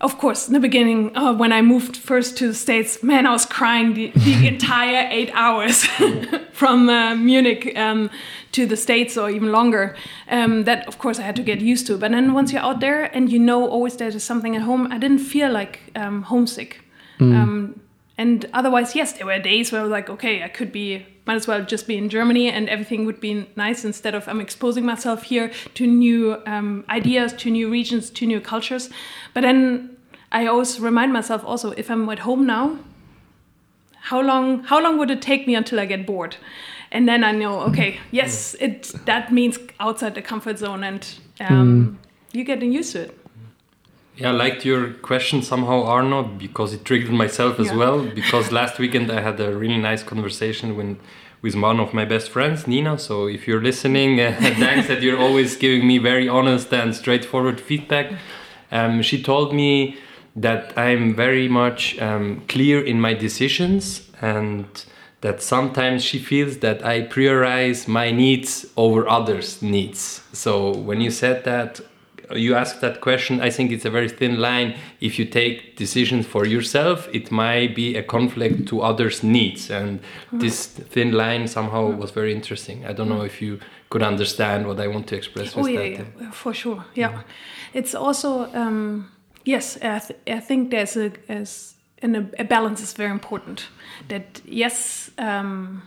of 0.03 0.17
course, 0.17 0.47
in 0.47 0.53
the 0.53 0.59
beginning, 0.59 1.15
uh, 1.15 1.33
when 1.33 1.53
I 1.53 1.61
moved 1.61 1.95
first 1.95 2.37
to 2.39 2.47
the 2.47 2.53
States, 2.53 3.01
man, 3.01 3.25
I 3.25 3.31
was 3.31 3.45
crying 3.45 3.93
the, 3.93 4.11
the 4.15 4.47
entire 4.53 5.07
eight 5.09 5.31
hours 5.33 5.85
from 6.51 6.89
uh, 6.89 7.15
Munich 7.15 7.71
um, 7.77 8.09
to 8.51 8.65
the 8.65 8.75
States 8.75 9.17
or 9.17 9.29
even 9.29 9.53
longer. 9.53 9.95
Um, 10.29 10.65
that, 10.65 10.85
of 10.87 10.97
course, 10.97 11.19
I 11.19 11.21
had 11.21 11.37
to 11.37 11.41
get 11.41 11.61
used 11.61 11.87
to. 11.87 11.97
But 11.97 12.11
then 12.11 12.33
once 12.33 12.51
you're 12.51 12.61
out 12.61 12.81
there 12.81 13.03
and 13.15 13.31
you 13.31 13.39
know 13.39 13.65
always 13.65 13.95
there's 13.95 14.21
something 14.21 14.57
at 14.57 14.63
home, 14.63 14.91
I 14.91 14.97
didn't 14.97 15.19
feel 15.19 15.49
like 15.49 15.79
um, 15.95 16.23
homesick. 16.23 16.82
Um, 17.19 17.81
and 18.17 18.45
otherwise, 18.53 18.95
yes, 18.95 19.13
there 19.13 19.25
were 19.25 19.39
days 19.39 19.71
where 19.71 19.81
I 19.81 19.83
was 19.83 19.91
like, 19.91 20.09
okay, 20.09 20.43
I 20.43 20.47
could 20.47 20.71
be, 20.71 21.05
might 21.25 21.35
as 21.35 21.47
well 21.47 21.63
just 21.63 21.87
be 21.87 21.97
in 21.97 22.09
Germany 22.09 22.49
and 22.49 22.69
everything 22.69 23.05
would 23.05 23.19
be 23.19 23.47
nice 23.55 23.83
instead 23.83 24.13
of 24.13 24.27
I'm 24.27 24.39
exposing 24.39 24.85
myself 24.85 25.23
here 25.23 25.51
to 25.73 25.87
new 25.87 26.37
um, 26.45 26.85
ideas, 26.89 27.33
to 27.33 27.49
new 27.49 27.69
regions, 27.71 28.09
to 28.11 28.25
new 28.25 28.39
cultures. 28.39 28.89
But 29.33 29.41
then 29.41 29.97
I 30.31 30.47
always 30.47 30.79
remind 30.79 31.13
myself 31.13 31.43
also, 31.43 31.71
if 31.71 31.89
I'm 31.89 32.07
at 32.09 32.19
home 32.19 32.45
now, 32.45 32.77
how 33.95 34.21
long 34.21 34.63
how 34.63 34.81
long 34.81 34.97
would 34.97 35.09
it 35.09 35.21
take 35.21 35.47
me 35.47 35.55
until 35.55 35.79
I 35.79 35.85
get 35.85 36.05
bored? 36.05 36.35
And 36.91 37.07
then 37.07 37.23
I 37.23 37.31
know, 37.31 37.61
okay, 37.61 37.99
yes, 38.11 38.55
it 38.59 38.91
that 39.05 39.31
means 39.31 39.57
outside 39.79 40.13
the 40.13 40.21
comfort 40.21 40.59
zone, 40.59 40.83
and 40.83 41.07
um, 41.39 41.99
you're 42.33 42.45
getting 42.45 42.71
used 42.73 42.91
to 42.91 43.03
it. 43.03 43.22
Yeah, 44.15 44.29
I 44.29 44.31
liked 44.31 44.63
your 44.63 44.91
question 45.01 45.41
somehow, 45.41 45.83
Arno, 45.83 46.23
because 46.23 46.73
it 46.73 46.85
triggered 46.85 47.11
myself 47.11 47.59
as 47.59 47.67
Yeah. 47.67 47.77
well. 47.77 48.03
Because 48.03 48.51
last 48.51 48.77
weekend 48.79 49.11
I 49.11 49.21
had 49.21 49.39
a 49.39 49.55
really 49.57 49.77
nice 49.77 50.03
conversation 50.03 50.75
with, 50.77 50.97
with 51.41 51.55
one 51.55 51.79
of 51.79 51.93
my 51.93 52.05
best 52.05 52.29
friends, 52.29 52.67
Nina. 52.67 52.97
So 52.99 53.27
if 53.27 53.47
you're 53.47 53.61
listening, 53.61 54.21
uh, 54.21 54.35
thanks 54.59 54.87
that 54.87 55.01
you're 55.01 55.17
always 55.17 55.55
giving 55.57 55.87
me 55.87 55.97
very 55.97 56.27
honest 56.29 56.71
and 56.73 56.95
straightforward 56.95 57.59
feedback. 57.59 58.13
Um, 58.71 59.01
she 59.01 59.21
told 59.21 59.53
me 59.53 59.97
that 60.35 60.73
I'm 60.77 61.15
very 61.15 61.47
much 61.47 61.99
um, 61.99 62.43
clear 62.47 62.83
in 62.83 63.01
my 63.01 63.13
decisions 63.13 64.09
and 64.21 64.65
that 65.21 65.41
sometimes 65.41 66.03
she 66.03 66.19
feels 66.19 66.57
that 66.57 66.85
I 66.85 67.03
prioritize 67.03 67.87
my 67.87 68.11
needs 68.11 68.65
over 68.77 69.07
others' 69.07 69.61
needs. 69.61 70.21
So 70.33 70.71
when 70.71 71.01
you 71.01 71.11
said 71.11 71.43
that, 71.45 71.79
you 72.35 72.55
asked 72.55 72.81
that 72.81 73.01
question. 73.01 73.41
I 73.41 73.49
think 73.49 73.71
it's 73.71 73.85
a 73.85 73.89
very 73.89 74.09
thin 74.09 74.39
line. 74.39 74.75
If 74.99 75.19
you 75.19 75.25
take 75.25 75.75
decisions 75.75 76.25
for 76.25 76.45
yourself, 76.45 77.07
it 77.13 77.31
might 77.31 77.75
be 77.75 77.95
a 77.95 78.03
conflict 78.03 78.67
to 78.69 78.81
others' 78.81 79.23
needs, 79.23 79.69
and 79.69 79.99
this 80.31 80.67
thin 80.67 81.11
line 81.11 81.47
somehow 81.47 81.91
was 81.91 82.11
very 82.11 82.33
interesting. 82.33 82.85
I 82.85 82.93
don't 82.93 83.09
know 83.09 83.23
if 83.23 83.41
you 83.41 83.59
could 83.89 84.03
understand 84.03 84.67
what 84.67 84.79
I 84.79 84.87
want 84.87 85.07
to 85.07 85.15
express. 85.15 85.55
Oh 85.55 85.67
yeah, 85.67 85.81
yeah, 85.81 86.31
for 86.31 86.53
sure. 86.53 86.83
Yeah, 86.95 87.11
yeah. 87.11 87.21
it's 87.73 87.95
also 87.95 88.49
um, 88.53 89.11
yes. 89.45 89.77
I, 89.81 89.99
th 89.99 90.11
I, 90.27 90.39
think 90.39 90.71
there's 90.71 90.97
a 90.97 91.11
as 91.29 91.75
a, 92.01 92.25
a 92.39 92.43
balance 92.43 92.83
is 92.83 92.93
very 92.97 93.11
important. 93.11 93.69
That 94.07 94.41
yes, 94.45 95.11
um, 95.17 95.81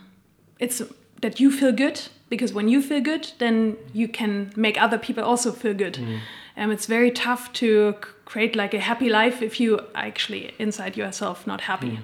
it's 0.59 0.81
that 1.21 1.39
you 1.39 1.51
feel 1.51 1.71
good 1.71 2.01
because 2.29 2.53
when 2.53 2.67
you 2.67 2.81
feel 2.81 3.01
good 3.01 3.31
then 3.39 3.77
you 3.93 4.07
can 4.07 4.51
make 4.55 4.81
other 4.81 4.97
people 4.97 5.23
also 5.23 5.51
feel 5.51 5.73
good 5.73 5.95
mm. 5.95 6.19
and 6.55 6.71
it's 6.71 6.85
very 6.85 7.11
tough 7.11 7.51
to 7.53 7.95
create 8.25 8.55
like 8.55 8.73
a 8.73 8.79
happy 8.79 9.09
life 9.09 9.41
if 9.41 9.59
you 9.59 9.79
actually 9.95 10.53
inside 10.59 10.97
yourself 10.97 11.47
not 11.47 11.61
happy 11.61 11.99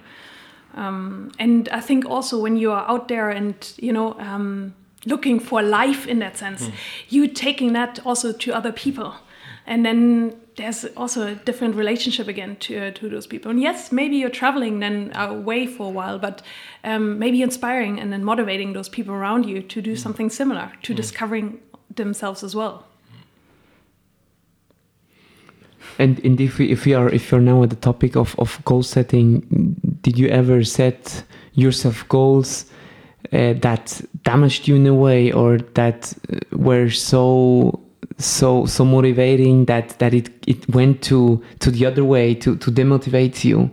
mm. 0.75 0.79
um, 0.79 1.32
and 1.39 1.70
i 1.70 1.79
think 1.79 2.05
also 2.05 2.39
when 2.39 2.58
you 2.58 2.72
are 2.72 2.88
out 2.89 3.08
there 3.08 3.29
and 3.29 3.74
you 3.77 3.91
know 3.91 4.13
um, 4.20 4.74
looking 5.05 5.39
for 5.39 5.62
life 5.62 6.08
in 6.08 6.20
that 6.20 6.38
sense 6.38 6.67
mm. 6.67 6.74
you 7.10 7.27
taking 7.27 7.74
that 7.74 8.00
also 8.05 8.32
to 8.32 8.53
other 8.53 8.72
people 8.72 9.15
and 9.65 9.86
then 9.86 10.36
there's 10.55 10.86
also 10.98 11.27
a 11.27 11.36
different 11.36 11.75
relationship 11.75 12.27
again 12.27 12.55
to, 12.57 12.88
uh, 12.88 12.91
to 12.91 13.10
those 13.10 13.27
people. 13.27 13.51
And 13.51 13.62
yes, 13.62 13.91
maybe 13.91 14.17
you're 14.17 14.29
traveling 14.29 14.79
then 14.79 15.12
away 15.15 15.67
for 15.67 15.88
a 15.88 15.89
while, 15.89 16.19
but 16.19 16.41
um, 16.83 17.19
maybe 17.19 17.41
inspiring 17.41 18.00
and 18.00 18.12
then 18.12 18.24
motivating 18.24 18.74
those 18.74 18.89
people 18.89 19.13
around 19.13 19.45
you 19.45 19.62
to 19.62 19.81
do 19.81 19.93
mm. 19.93 19.98
something 19.98 20.29
similar, 20.29 20.72
to 20.83 20.93
mm. 20.93 20.95
discovering 20.95 21.60
themselves 21.95 22.43
as 22.43 22.55
well. 22.55 22.86
And, 26.00 26.19
and 26.25 26.41
if 26.41 26.57
we 26.57 26.72
if 26.72 26.86
we 26.86 26.95
are 26.95 27.07
if 27.10 27.31
you're 27.31 27.39
now 27.41 27.62
at 27.62 27.69
the 27.69 27.75
topic 27.75 28.15
of, 28.15 28.36
of 28.39 28.60
goal 28.65 28.81
setting, 28.81 29.75
did 30.01 30.17
you 30.17 30.27
ever 30.27 30.63
set 30.63 31.24
yourself 31.53 32.07
goals 32.10 32.65
uh, 33.31 33.53
that 33.53 34.01
damaged 34.24 34.67
you 34.67 34.75
in 34.75 34.88
a 34.88 34.93
way 34.93 35.31
or 35.31 35.60
that 35.75 36.13
uh, 36.31 36.39
were 36.57 36.89
so 36.89 37.83
so 38.17 38.65
so 38.65 38.86
motivating 38.86 39.65
that 39.65 39.98
that 40.00 40.13
it 40.13 40.29
it 40.48 40.67
went 40.70 41.01
to 41.01 41.43
to 41.60 41.72
the 41.72 41.86
other 41.86 42.03
way 42.03 42.34
to 42.36 42.55
to 42.58 42.72
demotivate 42.72 43.43
you 43.43 43.70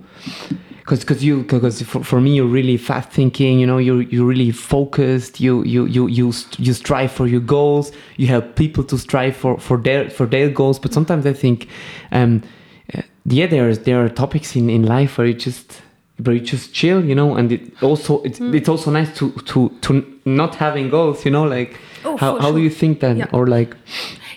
because 0.91 1.01
because 1.01 1.23
you 1.23 1.43
because 1.43 1.83
for, 1.83 2.03
for 2.03 2.21
me 2.21 2.35
you're 2.35 2.47
really 2.47 2.77
fast 2.77 3.11
thinking 3.11 3.61
you 3.61 3.67
know 3.67 3.79
you're 3.79 4.03
you're 4.03 4.27
really 4.27 4.51
focused 4.51 5.41
you 5.41 5.63
you 5.65 5.87
you 5.87 6.07
you 6.09 6.33
you 6.59 6.73
strive 6.73 7.13
for 7.13 7.27
your 7.27 7.41
goals 7.41 7.93
you 8.17 8.27
help 8.27 8.57
people 8.57 8.83
to 8.83 8.99
strive 8.99 9.37
for 9.37 9.59
for 9.59 9.77
their 9.77 10.11
for 10.11 10.27
their 10.27 10.49
goals 10.49 10.79
but 10.79 10.93
sometimes 10.93 11.27
i 11.27 11.33
think 11.33 11.69
um 12.13 12.43
uh, 12.95 13.03
yeah 13.25 13.47
there's 13.47 13.81
there 13.81 14.05
are 14.05 14.09
topics 14.09 14.57
in 14.57 14.69
in 14.69 14.85
life 14.85 15.19
where 15.19 15.29
you 15.29 15.35
just 15.35 15.81
where 16.25 16.35
you 16.35 16.41
just 16.41 16.75
chill 16.75 17.05
you 17.05 17.15
know 17.15 17.37
and 17.37 17.53
it 17.53 17.83
also 17.83 18.21
it's, 18.23 18.39
mm. 18.39 18.55
it's 18.55 18.69
also 18.69 18.91
nice 18.91 19.17
to 19.17 19.31
to 19.43 19.69
to 19.83 20.05
not 20.25 20.55
having 20.57 20.91
goals 20.91 21.25
you 21.25 21.31
know 21.31 21.45
like 21.45 21.79
oh, 22.05 22.17
how, 22.17 22.37
how 22.39 22.49
sure. 22.49 22.53
do 22.55 22.63
you 22.63 22.71
think 22.71 23.01
that 23.01 23.17
yeah. 23.17 23.27
or 23.33 23.47
like 23.47 23.77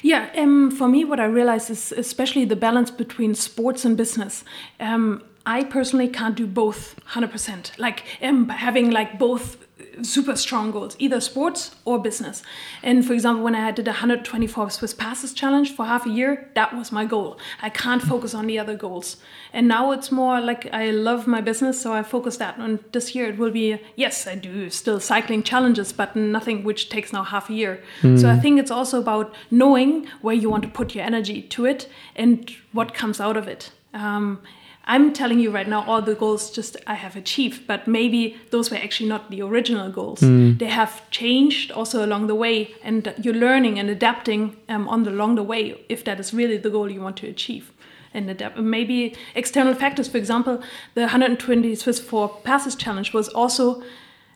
yeah, 0.03 0.29
um, 0.37 0.69
for 0.69 0.87
me, 0.87 1.05
what 1.05 1.19
I 1.19 1.25
realize 1.25 1.69
is 1.69 1.93
especially 1.93 2.43
the 2.43 2.57
balance 2.57 2.91
between 2.91 3.33
sports 3.33 3.85
and 3.85 3.95
business. 3.95 4.43
Um, 4.79 5.23
I 5.45 5.63
personally 5.63 6.09
can't 6.09 6.35
do 6.35 6.45
both 6.45 6.99
100%. 7.11 7.77
Like 7.79 8.03
um, 8.21 8.49
having 8.49 8.91
like 8.91 9.17
both 9.17 9.62
super 10.01 10.35
strong 10.35 10.71
goals, 10.71 10.95
either 10.99 11.19
sports 11.19 11.75
or 11.85 11.99
business. 11.99 12.43
And 12.81 13.05
for 13.05 13.13
example, 13.13 13.43
when 13.43 13.55
I 13.55 13.71
did 13.71 13.87
a 13.87 13.91
124 13.91 14.69
Swiss 14.69 14.93
passes 14.93 15.33
challenge 15.33 15.75
for 15.75 15.85
half 15.85 16.05
a 16.05 16.09
year, 16.09 16.49
that 16.55 16.75
was 16.75 16.91
my 16.91 17.05
goal. 17.05 17.37
I 17.61 17.69
can't 17.69 18.01
focus 18.01 18.33
on 18.33 18.47
the 18.47 18.59
other 18.59 18.75
goals. 18.75 19.17
And 19.51 19.67
now 19.67 19.91
it's 19.91 20.11
more 20.11 20.41
like 20.41 20.73
I 20.73 20.91
love 20.91 21.27
my 21.27 21.41
business, 21.41 21.81
so 21.81 21.93
I 21.93 22.03
focus 22.03 22.37
that. 22.37 22.57
And 22.57 22.79
this 22.91 23.13
year 23.13 23.27
it 23.27 23.37
will 23.37 23.51
be 23.51 23.79
yes, 23.95 24.27
I 24.27 24.35
do 24.35 24.69
still 24.69 24.99
cycling 24.99 25.43
challenges, 25.43 25.93
but 25.93 26.15
nothing 26.15 26.63
which 26.63 26.89
takes 26.89 27.13
now 27.13 27.23
half 27.23 27.49
a 27.49 27.53
year. 27.53 27.83
Mm. 28.01 28.19
So 28.19 28.29
I 28.29 28.39
think 28.39 28.59
it's 28.59 28.71
also 28.71 28.99
about 28.99 29.33
knowing 29.51 30.07
where 30.21 30.35
you 30.35 30.49
want 30.49 30.63
to 30.63 30.69
put 30.69 30.95
your 30.95 31.03
energy 31.05 31.41
to 31.41 31.65
it 31.65 31.87
and 32.15 32.51
what 32.71 32.93
comes 32.93 33.19
out 33.19 33.37
of 33.37 33.47
it. 33.47 33.71
Um, 33.93 34.41
I'm 34.85 35.13
telling 35.13 35.39
you 35.39 35.49
right 35.49 35.67
now 35.67 35.85
all 35.85 36.01
the 36.01 36.15
goals 36.15 36.51
just 36.51 36.75
I 36.87 36.95
have 36.95 37.15
achieved, 37.15 37.67
but 37.67 37.87
maybe 37.87 38.37
those 38.51 38.69
were 38.69 38.77
actually 38.77 39.09
not 39.09 39.29
the 39.29 39.41
original 39.41 39.89
goals. 39.89 40.19
Mm. 40.19 40.59
They 40.59 40.67
have 40.67 41.09
changed 41.09 41.71
also 41.71 42.05
along 42.05 42.27
the 42.27 42.35
way, 42.35 42.73
and 42.83 43.13
you're 43.21 43.33
learning 43.33 43.79
and 43.79 43.89
adapting 43.89 44.57
um, 44.67 44.87
on 44.89 45.03
the 45.03 45.11
along 45.11 45.35
the 45.35 45.43
way 45.43 45.85
if 45.87 46.03
that 46.03 46.19
is 46.19 46.33
really 46.33 46.57
the 46.57 46.69
goal 46.69 46.91
you 46.91 47.01
want 47.01 47.17
to 47.17 47.27
achieve. 47.27 47.71
And 48.15 48.29
adapt. 48.29 48.59
maybe 48.59 49.15
external 49.33 49.73
factors, 49.73 50.07
for 50.07 50.17
example, 50.17 50.61
the 50.93 51.01
120 51.01 51.73
Swiss 51.73 51.99
4 51.99 52.29
passes 52.43 52.75
challenge 52.75 53.11
was 53.11 53.27
also 53.29 53.81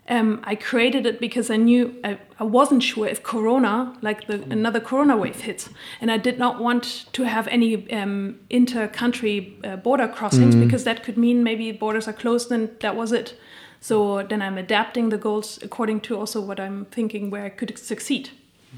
um, 0.09 0.39
I 0.43 0.55
created 0.55 1.05
it 1.05 1.19
because 1.19 1.49
I 1.49 1.57
knew 1.57 1.95
I, 2.03 2.17
I 2.39 2.43
wasn't 2.43 2.81
sure 2.81 3.07
if 3.07 3.23
Corona, 3.23 3.97
like 4.01 4.27
the, 4.27 4.41
another 4.49 4.79
Corona 4.79 5.17
wave, 5.17 5.41
hit, 5.41 5.67
and 5.99 6.09
I 6.09 6.17
did 6.17 6.39
not 6.39 6.61
want 6.61 7.05
to 7.13 7.23
have 7.23 7.47
any 7.49 7.91
um, 7.91 8.39
inter-country 8.49 9.59
uh, 9.63 9.75
border 9.75 10.07
crossings 10.07 10.55
mm. 10.55 10.63
because 10.63 10.85
that 10.85 11.03
could 11.03 11.17
mean 11.17 11.43
maybe 11.43 11.71
borders 11.71 12.07
are 12.07 12.13
closed 12.13 12.51
and 12.51 12.69
that 12.79 12.95
was 12.95 13.11
it. 13.11 13.37
So 13.81 14.23
then 14.23 14.41
I'm 14.41 14.57
adapting 14.57 15.09
the 15.09 15.17
goals 15.17 15.59
according 15.61 16.01
to 16.01 16.17
also 16.17 16.41
what 16.41 16.59
I'm 16.59 16.85
thinking 16.85 17.29
where 17.29 17.43
I 17.43 17.49
could 17.49 17.77
succeed. 17.77 18.29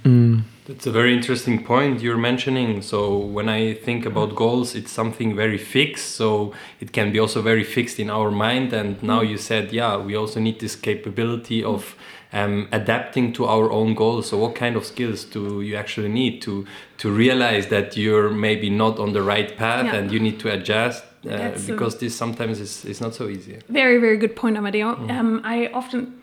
Mm. 0.03 0.43
That's 0.65 0.85
a 0.85 0.91
very 0.91 1.15
interesting 1.15 1.65
point 1.65 1.99
you're 1.99 2.17
mentioning. 2.17 2.83
So 2.83 3.17
when 3.17 3.49
I 3.49 3.73
think 3.73 4.05
about 4.05 4.35
goals, 4.35 4.75
it's 4.75 4.91
something 4.91 5.35
very 5.35 5.57
fixed. 5.57 6.15
So 6.15 6.53
it 6.79 6.91
can 6.91 7.12
be 7.12 7.17
also 7.17 7.41
very 7.41 7.63
fixed 7.63 7.99
in 7.99 8.12
our 8.12 8.29
mind. 8.29 8.71
And 8.71 9.01
now 9.01 9.21
you 9.21 9.38
said, 9.38 9.73
yeah, 9.73 9.97
we 9.97 10.15
also 10.15 10.39
need 10.39 10.59
this 10.59 10.75
capability 10.75 11.63
of 11.63 11.95
um, 12.31 12.67
adapting 12.71 13.33
to 13.33 13.45
our 13.45 13.71
own 13.71 13.95
goals. 13.95 14.29
So 14.29 14.38
what 14.38 14.53
kind 14.53 14.75
of 14.75 14.85
skills 14.85 15.23
do 15.23 15.62
you 15.62 15.75
actually 15.75 16.09
need 16.09 16.41
to 16.43 16.65
to 16.99 17.09
realize 17.09 17.67
that 17.67 17.97
you're 17.97 18.29
maybe 18.29 18.69
not 18.69 18.99
on 18.99 19.13
the 19.13 19.23
right 19.23 19.57
path 19.57 19.85
yeah. 19.85 19.95
and 19.95 20.12
you 20.12 20.19
need 20.19 20.39
to 20.41 20.51
adjust? 20.51 21.03
Uh, 21.27 21.51
because 21.67 21.97
this 21.97 22.15
sometimes 22.15 22.62
is, 22.62 22.85
is 22.85 23.01
not 23.01 23.13
so 23.13 23.27
easy. 23.27 23.57
Very, 23.67 23.97
very 23.97 24.17
good 24.17 24.35
point, 24.38 24.55
Amadeo. 24.55 24.95
Mm. 24.95 25.12
Um, 25.12 25.41
I 25.43 25.67
often, 25.73 26.13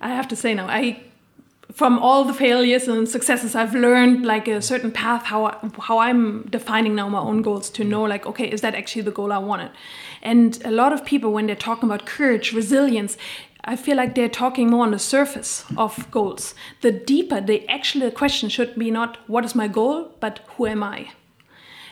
I 0.00 0.08
have 0.08 0.26
to 0.28 0.36
say 0.36 0.54
now, 0.54 0.66
I 0.68 1.02
from 1.78 1.96
all 2.00 2.24
the 2.24 2.34
failures 2.34 2.88
and 2.88 3.08
successes 3.08 3.54
i've 3.54 3.72
learned 3.72 4.26
like 4.26 4.48
a 4.48 4.60
certain 4.60 4.90
path 4.90 5.26
how 5.26 5.40
how 5.88 5.98
i'm 5.98 6.42
defining 6.56 6.94
now 6.96 7.08
my 7.08 7.20
own 7.20 7.40
goals 7.40 7.70
to 7.70 7.84
know 7.84 8.02
like 8.02 8.26
okay 8.26 8.48
is 8.56 8.62
that 8.62 8.74
actually 8.74 9.02
the 9.02 9.12
goal 9.18 9.32
i 9.32 9.38
wanted 9.38 9.70
and 10.20 10.60
a 10.64 10.72
lot 10.72 10.92
of 10.92 11.04
people 11.04 11.32
when 11.32 11.46
they're 11.46 11.66
talking 11.68 11.88
about 11.88 12.04
courage 12.04 12.52
resilience 12.52 13.16
I 13.64 13.76
feel 13.76 13.96
like 13.98 14.14
they're 14.14 14.30
talking 14.30 14.70
more 14.70 14.84
on 14.84 14.92
the 14.92 14.98
surface 14.98 15.64
of 15.76 16.10
goals. 16.10 16.54
The 16.80 16.90
deeper, 16.90 17.38
the 17.40 17.68
actually 17.68 18.06
the 18.06 18.12
question 18.12 18.48
should 18.48 18.76
be 18.76 18.90
not 18.90 19.18
what 19.26 19.44
is 19.44 19.54
my 19.54 19.68
goal, 19.68 20.14
but 20.20 20.40
who 20.52 20.66
am 20.66 20.82
I? 20.82 21.10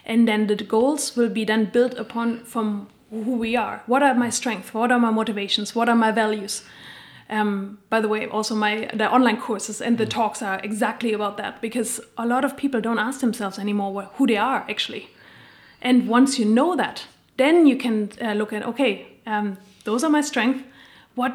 And 0.06 0.26
then 0.26 0.46
the 0.46 0.54
goals 0.54 1.16
will 1.16 1.28
be 1.28 1.44
then 1.44 1.66
built 1.66 1.92
upon 1.94 2.44
from 2.44 2.88
who 3.10 3.36
we 3.36 3.56
are. 3.56 3.82
What 3.86 4.02
are 4.02 4.14
my 4.14 4.30
strengths? 4.30 4.72
What 4.72 4.90
are 4.90 4.98
my 4.98 5.10
motivations? 5.10 5.74
What 5.74 5.90
are 5.90 5.96
my 5.96 6.12
values? 6.12 6.62
Um, 7.28 7.78
by 7.90 8.00
the 8.00 8.08
way, 8.08 8.26
also 8.26 8.54
my 8.54 8.88
the 8.94 9.10
online 9.10 9.40
courses 9.40 9.80
and 9.80 9.98
the 9.98 10.06
mm. 10.06 10.10
talks 10.10 10.42
are 10.42 10.60
exactly 10.62 11.12
about 11.12 11.36
that 11.38 11.60
because 11.60 12.00
a 12.16 12.24
lot 12.26 12.44
of 12.44 12.56
people 12.56 12.80
don't 12.80 13.00
ask 13.00 13.20
themselves 13.20 13.58
anymore 13.58 14.10
who 14.14 14.26
they 14.26 14.36
are 14.36 14.64
actually. 14.68 15.08
And 15.82 16.08
once 16.08 16.38
you 16.38 16.44
know 16.44 16.76
that, 16.76 17.06
then 17.36 17.66
you 17.66 17.76
can 17.76 18.10
uh, 18.22 18.32
look 18.32 18.52
at 18.52 18.64
okay, 18.64 19.06
um, 19.26 19.58
those 19.84 20.04
are 20.04 20.10
my 20.10 20.20
strengths. 20.20 20.62
What 21.16 21.32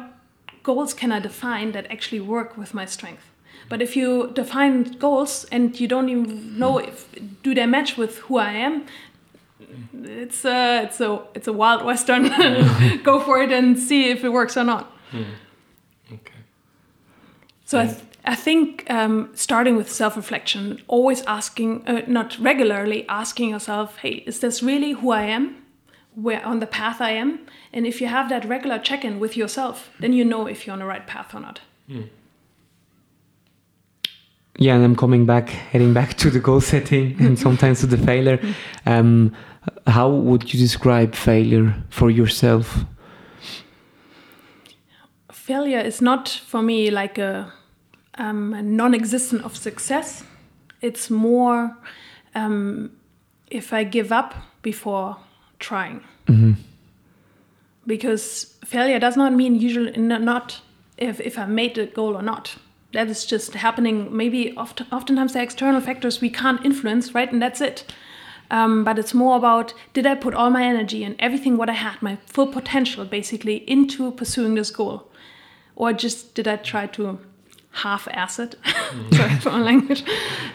goals 0.62 0.94
can 0.94 1.12
I 1.12 1.20
define 1.20 1.72
that 1.72 1.90
actually 1.90 2.20
work 2.20 2.56
with 2.56 2.72
my 2.72 2.86
strength? 2.86 3.24
But 3.68 3.82
if 3.82 3.96
you 3.96 4.30
define 4.34 4.82
goals 4.98 5.44
and 5.52 5.78
you 5.78 5.88
don't 5.88 6.08
even 6.08 6.58
know 6.58 6.78
if 6.78 7.08
do 7.42 7.54
they 7.54 7.66
match 7.66 7.96
with 7.96 8.18
who 8.18 8.38
I 8.38 8.52
am, 8.52 8.86
it's 9.94 10.44
a 10.44 10.82
it's 10.84 11.00
a 11.00 11.22
it's 11.34 11.48
a 11.48 11.52
wild 11.52 11.84
western. 11.84 12.24
Go 13.02 13.20
for 13.20 13.42
it 13.42 13.52
and 13.52 13.78
see 13.78 14.10
if 14.10 14.24
it 14.24 14.30
works 14.30 14.56
or 14.56 14.64
not. 14.64 14.92
Mm. 15.12 15.24
So 17.72 17.78
I, 17.78 17.86
th 17.86 17.98
I 18.34 18.36
think 18.46 18.84
um, 18.98 19.30
starting 19.34 19.76
with 19.78 19.88
self 19.90 20.14
reflection, 20.22 20.62
always 20.88 21.20
asking, 21.38 21.70
uh, 21.88 22.02
not 22.06 22.38
regularly 22.38 23.00
asking 23.08 23.48
yourself, 23.54 23.88
hey, 24.02 24.14
is 24.30 24.40
this 24.40 24.62
really 24.62 24.92
who 25.00 25.10
I 25.10 25.24
am? 25.36 25.44
Where 26.24 26.44
on 26.50 26.60
the 26.60 26.66
path 26.66 27.00
I 27.00 27.12
am? 27.22 27.30
And 27.72 27.86
if 27.86 28.00
you 28.00 28.08
have 28.08 28.28
that 28.28 28.44
regular 28.44 28.78
check 28.88 29.04
in 29.04 29.14
with 29.20 29.38
yourself, 29.38 29.76
then 30.00 30.12
you 30.12 30.24
know 30.32 30.46
if 30.46 30.58
you're 30.66 30.74
on 30.74 30.80
the 30.80 30.90
right 30.94 31.06
path 31.06 31.34
or 31.34 31.40
not. 31.40 31.60
Mm. 31.88 32.08
Yeah, 34.58 34.74
and 34.76 34.84
I'm 34.84 34.96
coming 35.04 35.24
back, 35.24 35.48
heading 35.72 35.94
back 35.94 36.10
to 36.22 36.28
the 36.30 36.40
goal 36.40 36.60
setting 36.60 37.16
and 37.24 37.38
sometimes 37.38 37.80
to 37.80 37.86
the 37.86 38.00
failure. 38.10 38.38
Um, 38.84 39.34
how 39.86 40.10
would 40.10 40.52
you 40.52 40.60
describe 40.60 41.14
failure 41.14 41.74
for 41.88 42.10
yourself? 42.10 42.84
Failure 45.32 45.84
is 45.90 46.02
not 46.02 46.28
for 46.28 46.62
me 46.62 46.90
like 46.90 47.16
a 47.18 47.52
um, 48.18 48.76
non-existent 48.76 49.44
of 49.44 49.56
success. 49.56 50.24
It's 50.80 51.10
more 51.10 51.76
um, 52.34 52.90
if 53.50 53.72
I 53.72 53.84
give 53.84 54.12
up 54.12 54.34
before 54.62 55.16
trying. 55.58 56.02
Mhm. 56.26 56.56
Because 57.86 58.56
failure 58.64 58.98
does 58.98 59.16
not 59.16 59.32
mean 59.32 59.54
usually 59.56 59.92
not 59.98 60.60
if, 60.98 61.20
if 61.20 61.38
I 61.38 61.46
made 61.46 61.74
the 61.74 61.86
goal 61.86 62.14
or 62.16 62.22
not. 62.22 62.56
That 62.92 63.08
is 63.08 63.24
just 63.24 63.54
happening. 63.54 64.14
Maybe 64.14 64.54
oft, 64.56 64.82
oftentimes 64.92 65.32
there 65.32 65.42
are 65.42 65.44
external 65.44 65.80
factors 65.80 66.20
we 66.20 66.30
can't 66.30 66.64
influence, 66.64 67.14
right? 67.14 67.32
And 67.32 67.42
that's 67.42 67.60
it. 67.60 67.84
Um, 68.50 68.84
but 68.84 68.98
it's 68.98 69.14
more 69.14 69.36
about 69.36 69.72
did 69.94 70.06
I 70.06 70.14
put 70.14 70.34
all 70.34 70.50
my 70.50 70.62
energy 70.62 71.02
and 71.02 71.16
everything 71.18 71.56
what 71.56 71.70
I 71.70 71.72
had, 71.72 72.02
my 72.02 72.18
full 72.26 72.46
potential 72.46 73.04
basically, 73.04 73.68
into 73.68 74.10
pursuing 74.12 74.54
this 74.54 74.70
goal? 74.70 75.10
Or 75.74 75.92
just 75.92 76.34
did 76.34 76.46
I 76.46 76.56
try 76.56 76.86
to 76.88 77.18
half 77.72 78.06
ass 78.10 78.38
it, 78.38 78.54
sorry 79.12 79.36
for 79.36 79.50
my 79.50 79.60
language, 79.60 80.04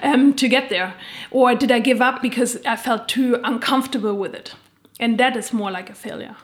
um, 0.04 0.34
to 0.36 0.48
get 0.48 0.70
there? 0.70 0.94
Or 1.32 1.56
did 1.56 1.72
I 1.72 1.80
give 1.80 2.02
up 2.02 2.22
because 2.22 2.58
I 2.66 2.76
felt 2.76 3.08
too 3.08 3.40
uncomfortable 3.44 4.16
with 4.16 4.34
it? 4.34 4.56
And 5.00 5.18
that 5.20 5.36
is 5.36 5.54
more 5.54 5.72
like 5.72 5.90
a 5.90 5.96
failure. 5.96 6.36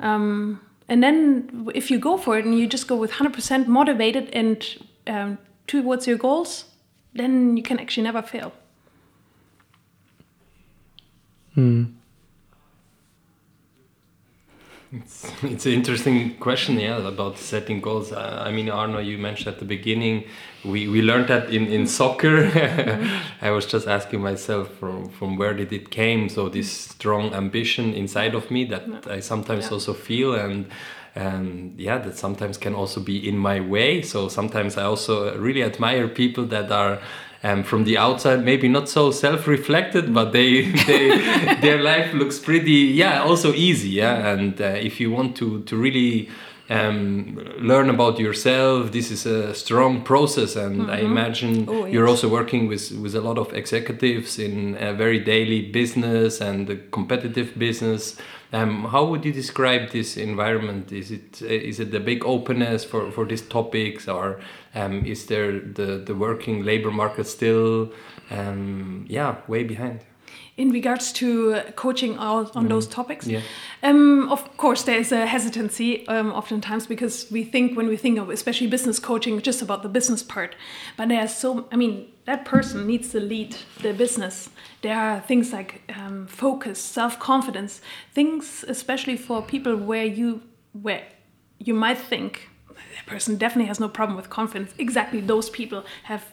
Um, 0.00 0.60
and 0.88 1.02
then 1.02 1.68
if 1.74 1.90
you 1.90 1.98
go 1.98 2.16
for 2.16 2.38
it 2.38 2.44
and 2.44 2.58
you 2.58 2.66
just 2.66 2.88
go 2.88 2.96
with 2.96 3.12
100% 3.12 3.66
motivated 3.66 4.28
and 4.32 4.64
um, 5.06 5.38
towards 5.66 6.06
your 6.06 6.18
goals, 6.18 6.66
then 7.14 7.56
you 7.56 7.62
can 7.62 7.78
actually 7.78 8.02
never 8.02 8.22
fail. 8.22 8.52
Hmm. 11.54 11.84
It's, 14.96 15.32
it's 15.42 15.66
an 15.66 15.72
interesting 15.72 16.36
question, 16.36 16.78
yeah, 16.78 16.98
about 17.08 17.38
setting 17.38 17.80
goals. 17.80 18.12
Uh, 18.12 18.42
I 18.46 18.52
mean, 18.52 18.68
Arno, 18.70 18.98
you 19.00 19.18
mentioned 19.18 19.48
at 19.48 19.58
the 19.58 19.64
beginning, 19.64 20.24
we, 20.64 20.86
we 20.88 21.02
learned 21.02 21.28
that 21.28 21.50
in, 21.50 21.66
in 21.66 21.86
soccer. 21.86 22.50
I 23.42 23.50
was 23.50 23.66
just 23.66 23.88
asking 23.88 24.20
myself 24.20 24.68
from, 24.78 25.08
from 25.08 25.36
where 25.36 25.52
did 25.54 25.72
it 25.72 25.90
came? 25.90 26.28
So 26.28 26.48
this 26.48 26.70
strong 26.70 27.34
ambition 27.34 27.92
inside 27.94 28.34
of 28.34 28.50
me 28.50 28.64
that 28.66 29.06
I 29.10 29.20
sometimes 29.20 29.64
Yeah. 29.66 29.72
also 29.72 29.94
feel 29.94 30.34
and 30.34 30.66
and 31.16 31.78
yeah, 31.78 31.98
that 31.98 32.16
sometimes 32.18 32.58
can 32.58 32.74
also 32.74 33.00
be 33.00 33.28
in 33.28 33.38
my 33.38 33.60
way. 33.60 34.02
So 34.02 34.28
sometimes 34.28 34.76
I 34.76 34.82
also 34.82 35.36
really 35.38 35.62
admire 35.62 36.08
people 36.08 36.44
that 36.46 36.72
are 36.72 36.98
um, 37.44 37.62
from 37.62 37.84
the 37.84 37.96
outside 37.96 38.44
maybe 38.44 38.68
not 38.68 38.88
so 38.88 39.10
self-reflected 39.12 40.12
but 40.12 40.32
they, 40.32 40.62
they 40.86 41.56
their 41.60 41.80
life 41.80 42.12
looks 42.12 42.38
pretty 42.38 42.72
yeah 42.72 43.22
also 43.22 43.52
easy 43.52 43.94
yeah. 43.94 44.32
And 44.32 44.60
uh, 44.60 44.64
if 44.88 45.00
you 45.00 45.10
want 45.10 45.36
to 45.36 45.62
to 45.62 45.76
really 45.76 46.28
um, 46.70 47.36
learn 47.58 47.90
about 47.90 48.18
yourself 48.18 48.92
this 48.92 49.10
is 49.10 49.26
a 49.26 49.54
strong 49.54 50.02
process 50.02 50.56
and 50.56 50.90
i 50.90 50.98
imagine 50.98 51.68
Oh, 51.68 51.84
you're 51.84 52.08
also 52.08 52.28
working 52.28 52.68
with 52.68 52.90
with 52.92 53.14
a 53.14 53.20
lot 53.20 53.38
of 53.38 53.52
executives 53.52 54.38
in 54.38 54.76
a 54.80 54.92
very 54.94 55.18
daily 55.18 55.60
business 55.70 56.40
and 56.40 56.70
a 56.70 56.76
competitive 56.90 57.58
business 57.58 58.16
um, 58.54 58.84
how 58.84 59.04
would 59.04 59.24
you 59.24 59.32
describe 59.32 59.90
this 59.90 60.16
environment? 60.16 60.92
Is 60.92 61.10
it 61.10 61.42
uh, 61.42 61.46
it 61.46 61.90
the 61.90 61.98
big 61.98 62.24
openness 62.24 62.84
for, 62.84 63.10
for 63.10 63.24
these 63.24 63.42
topics, 63.42 64.06
or 64.06 64.38
um, 64.76 65.04
is 65.04 65.26
there 65.26 65.58
the, 65.58 65.98
the 66.06 66.14
working 66.14 66.64
labor 66.64 66.92
market 66.92 67.26
still, 67.26 67.90
um, 68.30 69.06
yeah, 69.08 69.38
way 69.48 69.64
behind? 69.64 70.04
In 70.56 70.70
regards 70.70 71.12
to 71.14 71.54
uh, 71.54 71.72
coaching 71.72 72.16
on, 72.16 72.48
on 72.54 72.68
those 72.68 72.86
topics, 72.86 73.26
Yeah. 73.26 73.40
Um, 73.82 74.28
of 74.30 74.56
course, 74.56 74.84
there 74.84 74.98
is 74.98 75.12
a 75.12 75.26
hesitancy 75.26 76.06
um, 76.06 76.32
oftentimes 76.32 76.86
because 76.86 77.26
we 77.30 77.44
think 77.44 77.76
when 77.76 77.88
we 77.88 77.96
think 77.96 78.18
of 78.18 78.30
especially 78.30 78.68
business 78.68 79.00
coaching 79.00 79.40
just 79.42 79.62
about 79.62 79.82
the 79.82 79.88
business 79.88 80.22
part, 80.22 80.54
but 80.96 81.08
there 81.08 81.20
are 81.20 81.28
so 81.28 81.66
I 81.72 81.76
mean 81.76 82.06
that 82.24 82.44
person 82.44 82.86
needs 82.86 83.10
to 83.10 83.20
lead 83.20 83.56
the 83.82 83.92
business. 83.92 84.48
There 84.82 84.96
are 84.96 85.20
things 85.20 85.52
like 85.52 85.82
um, 85.98 86.26
focus, 86.28 86.78
self 86.78 87.18
confidence, 87.18 87.80
things 88.12 88.64
especially 88.68 89.16
for 89.16 89.42
people 89.42 89.76
where 89.76 90.04
you 90.06 90.40
where 90.82 91.02
you 91.58 91.74
might 91.74 91.98
think 91.98 92.48
that 92.96 93.06
person 93.06 93.36
definitely 93.36 93.68
has 93.68 93.80
no 93.80 93.88
problem 93.88 94.16
with 94.16 94.30
confidence. 94.30 94.72
Exactly, 94.78 95.20
those 95.20 95.50
people 95.50 95.84
have 96.04 96.24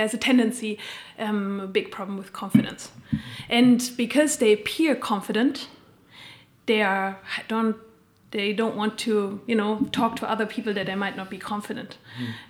there's 0.00 0.14
a 0.14 0.18
tendency, 0.18 0.78
um, 1.18 1.60
a 1.60 1.66
big 1.66 1.90
problem 1.90 2.16
with 2.16 2.32
confidence. 2.32 2.90
And 3.48 3.90
because 3.96 4.38
they 4.38 4.52
appear 4.52 4.94
confident, 4.94 5.68
they 6.66 6.82
are 6.82 7.18
don't 7.48 7.76
they 8.30 8.52
don't 8.52 8.76
want 8.76 8.96
to 8.98 9.40
you 9.46 9.56
know 9.56 9.88
talk 9.92 10.16
to 10.16 10.30
other 10.30 10.46
people 10.46 10.72
that 10.74 10.86
they 10.86 10.94
might 10.94 11.16
not 11.16 11.28
be 11.30 11.38
confident, 11.38 11.98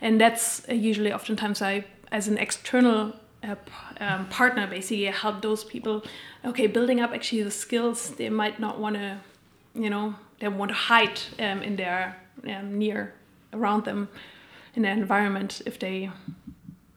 and 0.00 0.20
that's 0.20 0.68
uh, 0.68 0.74
usually 0.74 1.12
oftentimes 1.12 1.62
I 1.62 1.84
as 2.12 2.28
an 2.28 2.38
external 2.38 3.14
uh, 3.42 3.54
p- 3.54 4.04
um, 4.04 4.26
partner 4.28 4.66
basically 4.66 5.06
help 5.06 5.42
those 5.42 5.64
people. 5.64 6.02
Okay, 6.44 6.66
building 6.66 7.00
up 7.00 7.12
actually 7.12 7.42
the 7.42 7.50
skills 7.50 8.10
they 8.16 8.30
might 8.30 8.60
not 8.60 8.78
want 8.78 8.96
to, 8.96 9.18
you 9.74 9.90
know, 9.90 10.14
they 10.38 10.48
want 10.48 10.70
to 10.70 10.74
hide 10.74 11.20
um, 11.38 11.62
in 11.62 11.76
their 11.76 12.16
um, 12.46 12.78
near 12.78 13.14
around 13.52 13.84
them 13.84 14.08
in 14.74 14.82
their 14.82 14.92
environment 14.92 15.62
if 15.66 15.78
they 15.78 16.10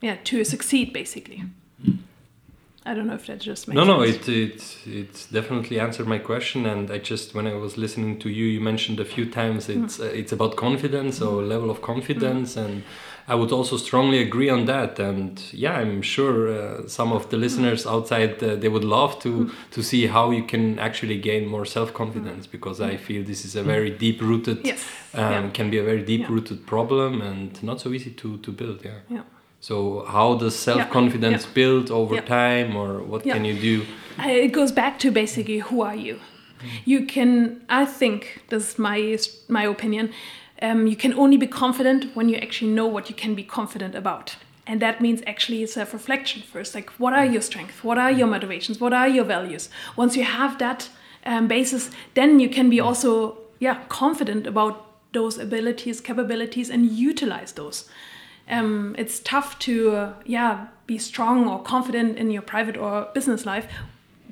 yeah 0.04 0.18
to 0.24 0.44
succeed 0.44 0.88
basically 0.94 1.39
i 2.86 2.94
don't 2.94 3.08
know 3.08 3.16
if 3.16 3.26
that 3.28 3.39
just 3.39 3.68
makes 3.68 3.76
No, 3.78 3.84
no, 3.86 4.06
sense. 4.06 4.28
it, 4.28 4.30
it 4.30 4.62
it 5.02 5.28
definitely 5.32 5.80
answered 5.80 6.08
my 6.08 6.20
question, 6.20 6.66
and 6.66 6.92
I 6.92 6.98
just 7.12 7.34
when 7.36 7.48
I 7.48 7.56
was 7.66 7.78
listening 7.78 8.20
to 8.20 8.28
you, 8.30 8.46
you 8.56 8.62
mentioned 8.62 9.00
a 9.00 9.06
few 9.06 9.26
times 9.39 9.70
it's 9.70 10.00
uh, 10.00 10.20
it's 10.22 10.34
about 10.34 10.56
confidence 10.56 11.22
or 11.26 11.36
level 11.56 11.70
of 11.70 11.80
confidence, 11.82 12.58
and 12.66 12.84
I 13.34 13.36
would 13.36 13.52
also 13.54 13.78
strongly 13.78 14.20
agree 14.28 14.52
on 14.58 14.66
that. 14.66 15.00
And 15.00 15.42
yeah, 15.54 15.82
I'm 15.82 16.02
sure 16.02 16.38
uh, 16.50 16.88
some 16.88 17.16
of 17.16 17.24
the 17.30 17.38
listeners 17.38 17.86
outside 17.88 18.34
uh, 18.44 18.56
they 18.62 18.70
would 18.76 18.84
love 18.98 19.13
to 19.20 19.32
to 19.76 19.82
see 19.82 20.08
how 20.08 20.32
you 20.38 20.44
can 20.54 20.78
actually 20.80 21.18
gain 21.30 21.48
more 21.48 21.66
self 21.66 21.89
confidence 21.94 22.48
because 22.52 22.78
I 22.94 22.98
feel 22.98 23.24
this 23.24 23.46
is 23.46 23.56
a 23.56 23.63
very 23.63 23.92
deep 24.06 24.22
rooted 24.22 24.58
yes 24.66 24.82
um, 25.13 25.32
yeah. 25.32 25.50
can 25.58 25.70
be 25.70 25.78
a 25.80 25.84
very 25.92 26.04
deep 26.04 26.22
Yeah. 26.22 26.34
rooted 26.36 26.60
problem 26.66 27.22
and 27.22 27.50
not 27.63 27.80
so 27.80 27.89
easy 27.94 28.12
to 28.22 28.38
to 28.38 28.52
build. 28.52 28.80
Yeah. 28.86 29.00
yeah 29.10 29.24
So 29.63 30.04
how 30.15 30.36
does 30.36 30.56
self 30.58 30.89
confidence 30.89 31.43
yeah. 31.45 31.54
build 31.54 31.89
over 31.89 32.15
Yeah. 32.15 32.26
time, 32.41 32.76
or 32.76 33.02
what 33.12 33.26
Yeah. 33.26 33.36
can 33.36 33.45
you 33.45 33.56
do? 33.69 33.76
It 34.19 34.52
goes 34.52 34.73
back 34.73 34.99
to 34.99 35.12
basically 35.12 35.60
who 35.60 35.82
are 35.82 35.95
you 35.95 36.19
you 36.86 37.06
can 37.06 37.62
i 37.69 37.86
think 37.86 38.41
this 38.49 38.69
is 38.69 38.80
my 38.80 39.17
my 39.49 39.63
opinion 39.63 40.10
um, 40.62 40.88
you 40.88 40.95
can 40.95 41.13
only 41.13 41.38
be 41.38 41.47
confident 41.47 42.06
when 42.15 42.30
you 42.30 42.38
actually 42.38 42.71
know 42.71 42.88
what 42.88 43.10
you 43.10 43.15
can 43.15 43.36
be 43.36 43.43
confident 43.43 43.95
about 43.95 44.36
and 44.65 44.82
that 44.82 45.02
means 45.02 45.21
actually 45.28 45.65
self-reflection 45.65 46.41
first 46.41 46.76
like 46.76 46.89
what 46.91 47.13
are 47.13 47.26
your 47.26 47.41
strengths 47.41 47.84
what 47.84 47.97
are 47.97 48.12
your 48.12 48.28
motivations 48.28 48.80
what 48.80 48.93
are 48.93 49.08
your 49.08 49.26
values 49.26 49.69
once 49.97 50.15
you 50.15 50.23
have 50.23 50.58
that 50.58 50.89
um, 51.26 51.47
basis 51.47 51.89
then 52.13 52.39
you 52.39 52.49
can 52.49 52.69
be 52.69 52.80
also 52.80 53.38
yeah 53.60 53.78
confident 53.89 54.47
about 54.47 54.86
those 55.12 55.38
abilities 55.38 55.99
capabilities 55.99 56.69
and 56.69 56.91
utilize 56.91 57.52
those 57.54 57.89
um, 58.49 58.95
it's 58.97 59.19
tough 59.19 59.58
to 59.60 59.95
uh, 59.95 60.13
yeah 60.25 60.67
be 60.86 60.97
strong 60.97 61.47
or 61.47 61.62
confident 61.63 62.17
in 62.17 62.32
your 62.32 62.41
private 62.41 62.77
or 62.77 63.08
business 63.13 63.45
life 63.45 63.67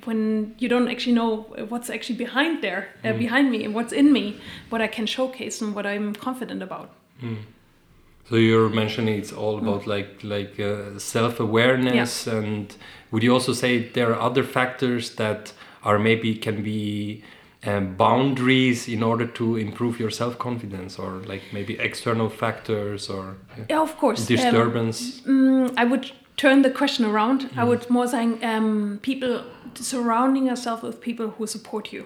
when 0.06 0.56
you 0.58 0.68
don't 0.68 0.88
actually 0.88 1.14
know 1.14 1.42
what's 1.70 1.90
actually 1.90 2.16
behind 2.16 2.64
there 2.64 2.90
uh, 3.04 3.14
behind 3.14 3.52
me 3.52 3.64
and 3.64 3.76
what's 3.76 3.94
in 3.94 4.12
me 4.12 4.40
what 4.70 4.82
i 4.82 4.88
can 4.88 5.06
showcase 5.06 5.62
and 5.62 5.76
what 5.76 5.86
i'm 5.86 6.14
confident 6.16 6.64
about. 6.64 6.90
So 8.32 8.38
you're 8.38 8.70
mentioning 8.70 9.20
it's 9.20 9.34
all 9.34 9.58
about 9.58 9.88
like 9.88 10.24
like 10.24 10.58
uh, 10.58 10.98
self 10.98 11.42
awareness, 11.42 12.28
and 12.28 12.74
would 13.12 13.24
you 13.24 13.34
also 13.34 13.52
say 13.52 13.90
there 13.90 14.14
are 14.14 14.22
other 14.22 14.44
factors 14.44 15.16
that 15.16 15.52
are 15.84 16.00
maybe 16.00 16.36
can 16.36 16.64
be 16.64 17.24
um, 17.64 17.96
boundaries 17.96 18.88
in 18.88 19.04
order 19.04 19.28
to 19.28 19.58
improve 19.58 20.00
your 20.00 20.10
self 20.10 20.38
confidence, 20.38 20.98
or 20.98 21.12
like 21.28 21.44
maybe 21.52 21.78
external 21.80 22.30
factors 22.30 23.10
or 23.10 23.36
yeah, 23.58 23.66
yeah 23.70 23.82
of 23.82 23.98
course 23.98 24.22
Um, 24.22 24.36
disturbance? 24.36 25.22
Mm, 25.22 25.74
I 25.78 25.86
would 25.86 26.12
turn 26.38 26.64
the 26.64 26.72
question 26.72 27.06
around. 27.06 27.50
I 27.56 27.64
would 27.64 27.90
more 27.90 28.08
saying 28.08 28.44
um, 28.44 29.00
people 29.02 29.44
surrounding 29.76 30.48
yourself 30.48 30.82
with 30.82 31.00
people 31.00 31.28
who 31.38 31.46
support 31.48 31.94
you 31.94 32.06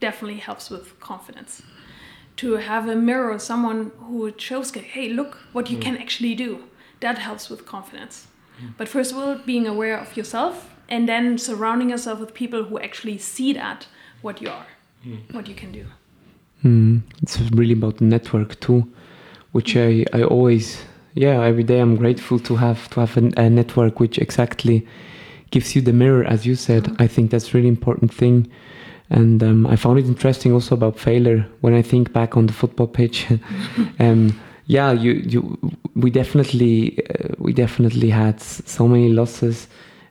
definitely 0.00 0.40
helps 0.40 0.70
with 0.70 0.98
confidence. 1.00 1.62
To 2.36 2.54
have 2.56 2.88
a 2.88 2.96
mirror, 2.96 3.38
someone 3.38 3.92
who 3.98 4.32
shows, 4.36 4.72
hey, 4.72 5.08
look 5.08 5.38
what 5.52 5.70
you 5.70 5.78
can 5.78 5.96
actually 5.96 6.34
do, 6.34 6.64
that 7.00 7.18
helps 7.18 7.48
with 7.48 7.64
confidence. 7.64 8.26
But 8.76 8.88
first 8.88 9.12
of 9.12 9.18
all, 9.18 9.36
being 9.36 9.66
aware 9.66 9.98
of 9.98 10.16
yourself 10.16 10.70
and 10.88 11.08
then 11.08 11.38
surrounding 11.38 11.90
yourself 11.90 12.18
with 12.20 12.34
people 12.34 12.64
who 12.64 12.78
actually 12.78 13.18
see 13.18 13.52
that, 13.52 13.86
what 14.22 14.42
you 14.42 14.48
are, 14.48 14.66
what 15.32 15.48
you 15.48 15.54
can 15.54 15.72
do. 15.72 15.86
Mm, 16.64 17.02
it's 17.22 17.40
really 17.52 17.74
about 17.74 17.98
the 17.98 18.04
network 18.04 18.58
too, 18.60 18.90
which 19.52 19.76
I, 19.76 20.04
I 20.12 20.22
always 20.22 20.82
yeah 21.14 21.42
every 21.44 21.62
day 21.62 21.78
I'm 21.80 21.96
grateful 21.96 22.38
to 22.40 22.56
have 22.56 22.88
to 22.90 23.00
have 23.00 23.16
a, 23.16 23.30
a 23.36 23.50
network 23.50 24.00
which 24.00 24.18
exactly 24.18 24.86
gives 25.50 25.76
you 25.76 25.82
the 25.82 25.92
mirror 25.92 26.24
as 26.24 26.46
you 26.46 26.54
said. 26.54 26.94
I 26.98 27.06
think 27.06 27.30
that's 27.30 27.54
really 27.54 27.68
important 27.68 28.12
thing, 28.12 28.50
and 29.10 29.42
um, 29.42 29.66
I 29.66 29.76
found 29.76 29.98
it 29.98 30.06
interesting 30.06 30.52
also 30.52 30.74
about 30.74 30.98
failure 30.98 31.46
when 31.60 31.74
I 31.74 31.82
think 31.82 32.12
back 32.12 32.36
on 32.36 32.46
the 32.46 32.52
football 32.52 32.86
pitch. 32.86 33.26
um, 34.00 34.40
yeah, 34.66 34.92
you 34.92 35.12
you 35.12 35.58
we 35.94 36.10
definitely 36.10 36.98
uh, 37.08 37.34
we 37.38 37.52
definitely 37.52 38.10
had 38.10 38.40
so 38.40 38.88
many 38.88 39.10
losses 39.10 39.68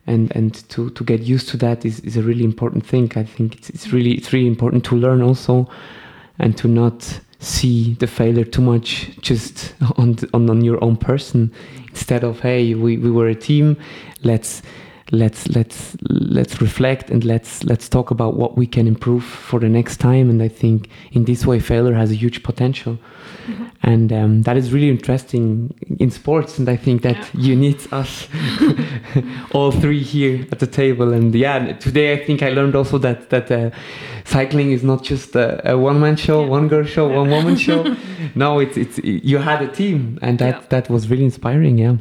and 0.08 0.36
and 0.36 0.54
to 0.70 0.90
to 0.92 1.04
get 1.04 1.22
used 1.22 1.50
to 1.50 1.58
that 1.58 1.86
is, 1.86 2.00
is 2.02 2.18
a 2.18 2.22
really 2.22 2.44
important 2.44 2.86
thing. 2.86 3.12
I 3.16 3.24
think 3.24 3.56
it's, 3.56 3.70
it's 3.70 3.94
really 3.94 4.12
it's 4.14 4.34
really 4.34 4.48
important 4.48 4.84
to 4.86 4.96
learn 4.96 5.22
also 5.22 5.70
and 6.40 6.58
to 6.58 6.68
not 6.68 7.20
see 7.40 7.96
the 7.96 8.08
failure 8.08 8.46
too 8.46 8.62
much 8.62 9.20
just 9.22 9.74
on 9.98 10.18
on, 10.34 10.50
on 10.50 10.64
your 10.64 10.84
own 10.84 10.98
person. 10.98 11.52
Instead 11.90 12.24
of 12.24 12.40
hey 12.40 12.74
we, 12.74 12.98
we 12.98 13.12
were 13.12 13.28
a 13.28 13.36
team 13.36 13.78
let's 14.24 14.62
let's 15.14 15.48
let's 15.50 15.96
let's 16.10 16.60
reflect 16.60 17.10
and 17.12 17.24
let's 17.24 17.64
let's 17.64 17.88
talk 17.88 18.10
about 18.10 18.36
what 18.36 18.58
we 18.58 18.66
can 18.66 18.88
improve 18.88 19.24
for 19.24 19.60
the 19.60 19.70
next 19.70 19.98
time. 19.98 20.30
And 20.30 20.42
i 20.42 20.48
think 20.48 20.90
in 21.12 21.26
this 21.26 21.46
way 21.46 21.60
failure 21.60 21.94
has 21.94 22.12
a 22.12 22.16
huge 22.16 22.44
potential. 22.44 22.98
Mm-hmm. 23.44 23.66
and 23.84 24.14
um, 24.14 24.42
that 24.44 24.56
is 24.56 24.72
really 24.72 24.90
interesting 24.90 25.74
in 26.00 26.10
sports. 26.10 26.58
And 26.58 26.68
i 26.68 26.76
think 26.76 27.04
that 27.04 27.18
yeah. 27.18 27.42
you 27.48 27.56
need 27.56 27.80
us 27.94 28.28
all 29.52 29.72
three 29.72 30.02
here 30.02 30.48
at 30.52 30.60
the 30.60 30.68
table. 30.68 31.14
And 31.14 31.34
yeah 31.36 31.74
today 31.74 32.14
i 32.14 32.26
think 32.26 32.42
i 32.42 32.50
learned 32.50 32.76
also 32.76 32.98
that 32.98 33.30
that 33.30 33.52
uh, 33.52 33.70
cycling 34.26 34.72
is 34.72 34.84
not 34.84 35.04
just 35.04 35.36
a, 35.36 35.72
a 35.72 35.78
one-man 35.78 36.16
show 36.16 36.42
yeah. 36.42 36.50
one 36.50 36.68
girl 36.68 36.86
show 36.86 37.10
yeah. 37.10 37.18
one 37.18 37.30
woman 37.30 37.56
show. 37.56 37.96
No 38.36 38.60
it's 38.60 38.78
it's 38.78 38.98
you 39.04 39.38
had 39.38 39.62
a 39.62 39.68
team. 39.68 40.18
And 40.22 40.40
that 40.40 40.70
that 40.70 40.90
was 40.90 41.10
really 41.10 41.26
inspiring. 41.26 41.78
Yeah 41.78 41.98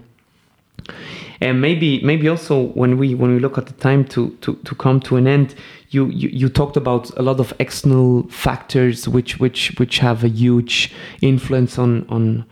and 1.43 1.61
maybe 1.61 2.01
maybe 2.03 2.29
also 2.29 2.69
when 2.69 2.97
we 2.97 3.15
when 3.15 3.35
we 3.35 3.41
look 3.41 3.59
at 3.59 3.67
the 3.67 3.73
time 3.75 4.05
to 4.05 4.31
to, 4.41 4.55
to 4.65 4.75
come 4.75 5.01
to 5.01 5.17
an 5.17 5.27
end 5.27 5.55
you, 5.93 6.07
you 6.09 6.29
you 6.31 6.49
talked 6.49 6.77
about 6.77 7.11
a 7.19 7.23
lot 7.23 7.39
of 7.39 7.53
external 7.59 8.23
factors 8.29 9.07
which 9.09 9.39
which 9.39 9.75
which 9.79 9.99
have 9.99 10.25
a 10.25 10.29
huge 10.29 10.93
influence 11.21 11.79
on 11.79 12.07
on 12.09 12.45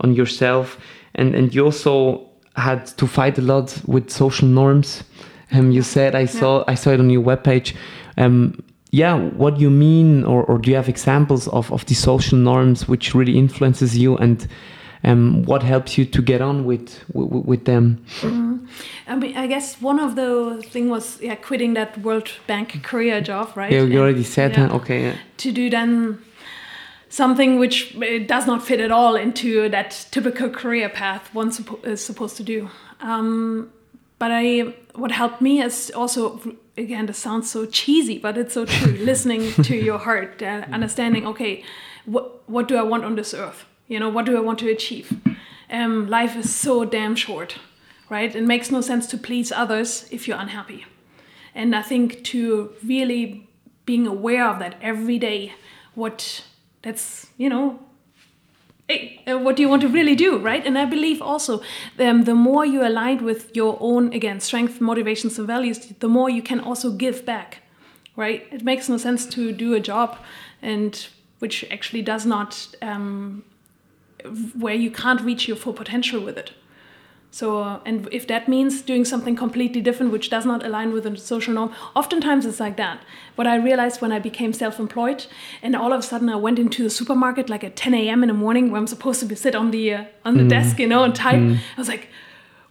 on 0.00 0.14
yourself. 0.14 0.78
And 1.14 1.34
and 1.34 1.54
you 1.54 1.64
also 1.64 2.26
had 2.56 2.86
to 2.96 3.06
fight 3.06 3.38
a 3.38 3.42
lot 3.42 3.78
with 3.86 4.10
social 4.10 4.48
norms. 4.48 5.04
Um 5.52 5.70
you 5.70 5.82
said 5.82 6.14
i 6.14 6.24
saw 6.24 6.58
yeah. 6.58 6.64
i 6.68 6.74
saw 6.74 6.90
it 6.90 7.00
on 7.00 7.10
your 7.10 7.22
webpage. 7.22 7.74
Um 8.16 8.62
yeah 8.92 9.14
what 9.14 9.56
do 9.56 9.60
you 9.60 9.70
mean 9.70 10.24
or, 10.24 10.44
or 10.44 10.58
do 10.58 10.70
you 10.70 10.76
have 10.76 10.88
examples 10.88 11.48
of 11.48 11.70
of 11.72 11.84
the 11.86 11.94
social 11.94 12.38
norms 12.38 12.88
which 12.88 13.14
really 13.14 13.36
influences 13.36 13.98
you 13.98 14.16
and 14.16 14.48
um, 15.06 15.44
what 15.44 15.62
helps 15.62 15.96
you 15.96 16.04
to 16.04 16.22
get 16.22 16.40
on 16.42 16.64
with 16.64 17.02
with, 17.12 17.44
with 17.44 17.64
them? 17.64 18.04
Mm. 18.20 18.68
I 19.06 19.16
mean, 19.16 19.36
I 19.36 19.46
guess 19.46 19.80
one 19.80 20.00
of 20.00 20.16
the 20.16 20.62
thing 20.70 20.90
was 20.90 21.20
yeah, 21.20 21.36
quitting 21.36 21.74
that 21.74 21.98
World 21.98 22.28
Bank 22.46 22.82
career 22.82 23.20
job, 23.20 23.56
right? 23.56 23.72
Yeah, 23.72 23.82
you 23.82 24.00
already 24.00 24.24
said 24.24 24.52
yeah, 24.52 24.68
huh? 24.68 24.76
Okay. 24.76 25.02
Yeah. 25.02 25.16
To 25.38 25.52
do 25.52 25.70
then 25.70 26.18
something 27.08 27.58
which 27.58 27.96
uh, 27.96 28.18
does 28.26 28.46
not 28.46 28.62
fit 28.62 28.80
at 28.80 28.90
all 28.90 29.16
into 29.16 29.68
that 29.68 30.06
typical 30.10 30.50
career 30.50 30.88
path 30.88 31.32
one 31.32 31.52
is 31.84 32.04
supposed 32.04 32.36
to 32.36 32.42
do. 32.42 32.68
Um, 33.00 33.70
but 34.18 34.30
I, 34.32 34.74
what 34.94 35.12
helped 35.12 35.40
me 35.40 35.62
is 35.62 35.92
also 35.94 36.40
again, 36.76 37.06
this 37.06 37.18
sounds 37.18 37.50
so 37.50 37.66
cheesy, 37.66 38.18
but 38.18 38.36
it's 38.36 38.54
so 38.54 38.64
true. 38.64 38.92
listening 39.00 39.52
to 39.62 39.76
your 39.76 39.98
heart, 39.98 40.42
uh, 40.42 40.64
understanding, 40.72 41.26
okay, 41.26 41.64
what 42.04 42.48
what 42.48 42.68
do 42.68 42.76
I 42.76 42.82
want 42.82 43.04
on 43.04 43.16
this 43.16 43.34
earth? 43.34 43.64
You 43.88 44.00
know, 44.00 44.08
what 44.08 44.26
do 44.26 44.36
I 44.36 44.40
want 44.40 44.58
to 44.60 44.70
achieve? 44.70 45.20
Um, 45.70 46.08
life 46.08 46.36
is 46.36 46.54
so 46.54 46.84
damn 46.84 47.14
short, 47.14 47.58
right? 48.08 48.34
It 48.34 48.44
makes 48.44 48.70
no 48.70 48.80
sense 48.80 49.06
to 49.08 49.18
please 49.18 49.52
others 49.52 50.08
if 50.10 50.26
you're 50.26 50.38
unhappy. 50.38 50.86
And 51.54 51.74
I 51.74 51.82
think 51.82 52.22
to 52.24 52.72
really 52.84 53.48
being 53.84 54.06
aware 54.06 54.48
of 54.48 54.58
that 54.58 54.76
every 54.82 55.18
day, 55.18 55.54
what 55.94 56.44
that's, 56.82 57.28
you 57.36 57.48
know, 57.48 57.80
hey, 58.88 59.22
uh, 59.26 59.38
what 59.38 59.56
do 59.56 59.62
you 59.62 59.68
want 59.68 59.82
to 59.82 59.88
really 59.88 60.14
do, 60.14 60.38
right? 60.38 60.64
And 60.64 60.78
I 60.78 60.84
believe 60.84 61.22
also 61.22 61.62
um, 61.98 62.24
the 62.24 62.34
more 62.34 62.64
you 62.64 62.86
align 62.86 63.24
with 63.24 63.54
your 63.56 63.76
own, 63.80 64.12
again, 64.12 64.40
strength, 64.40 64.80
motivations, 64.80 65.38
and 65.38 65.46
values, 65.46 65.78
the 65.98 66.08
more 66.08 66.30
you 66.30 66.42
can 66.42 66.60
also 66.60 66.92
give 66.92 67.24
back, 67.24 67.62
right? 68.16 68.46
It 68.52 68.62
makes 68.62 68.88
no 68.88 68.98
sense 68.98 69.26
to 69.26 69.52
do 69.52 69.74
a 69.74 69.80
job 69.80 70.18
and 70.62 71.06
which 71.38 71.64
actually 71.70 72.02
does 72.02 72.24
not 72.24 72.74
um, 72.82 73.44
where 74.58 74.74
you 74.74 74.90
can't 74.90 75.20
reach 75.20 75.48
your 75.48 75.56
full 75.56 75.72
potential 75.72 76.20
with 76.20 76.36
it. 76.36 76.52
So, 77.30 77.60
uh, 77.60 77.80
and 77.84 78.08
if 78.12 78.26
that 78.28 78.48
means 78.48 78.80
doing 78.80 79.04
something 79.04 79.36
completely 79.36 79.82
different, 79.82 80.10
which 80.10 80.30
does 80.30 80.46
not 80.46 80.64
align 80.64 80.92
with 80.92 81.04
the 81.04 81.16
social 81.18 81.52
norm, 81.52 81.70
oftentimes 81.94 82.46
it's 82.46 82.60
like 82.60 82.78
that. 82.78 83.02
What 83.34 83.46
I 83.46 83.56
realized 83.56 84.00
when 84.00 84.10
I 84.10 84.18
became 84.18 84.54
self 84.54 84.78
employed, 84.78 85.26
and 85.62 85.76
all 85.76 85.92
of 85.92 86.00
a 86.00 86.02
sudden 86.02 86.30
I 86.30 86.36
went 86.36 86.58
into 86.58 86.82
the 86.82 86.88
supermarket 86.88 87.50
like 87.50 87.62
at 87.62 87.76
10 87.76 87.92
a.m. 87.92 88.22
in 88.22 88.28
the 88.28 88.34
morning 88.34 88.70
where 88.70 88.80
I'm 88.80 88.86
supposed 88.86 89.20
to 89.20 89.26
be 89.26 89.34
sit 89.34 89.54
on 89.54 89.70
the, 89.70 89.92
uh, 89.92 90.04
on 90.24 90.38
the 90.38 90.44
mm. 90.44 90.48
desk, 90.48 90.78
you 90.78 90.86
know, 90.86 91.04
and 91.04 91.14
type. 91.14 91.36
Mm. 91.36 91.56
I 91.76 91.80
was 91.80 91.88
like, 91.88 92.08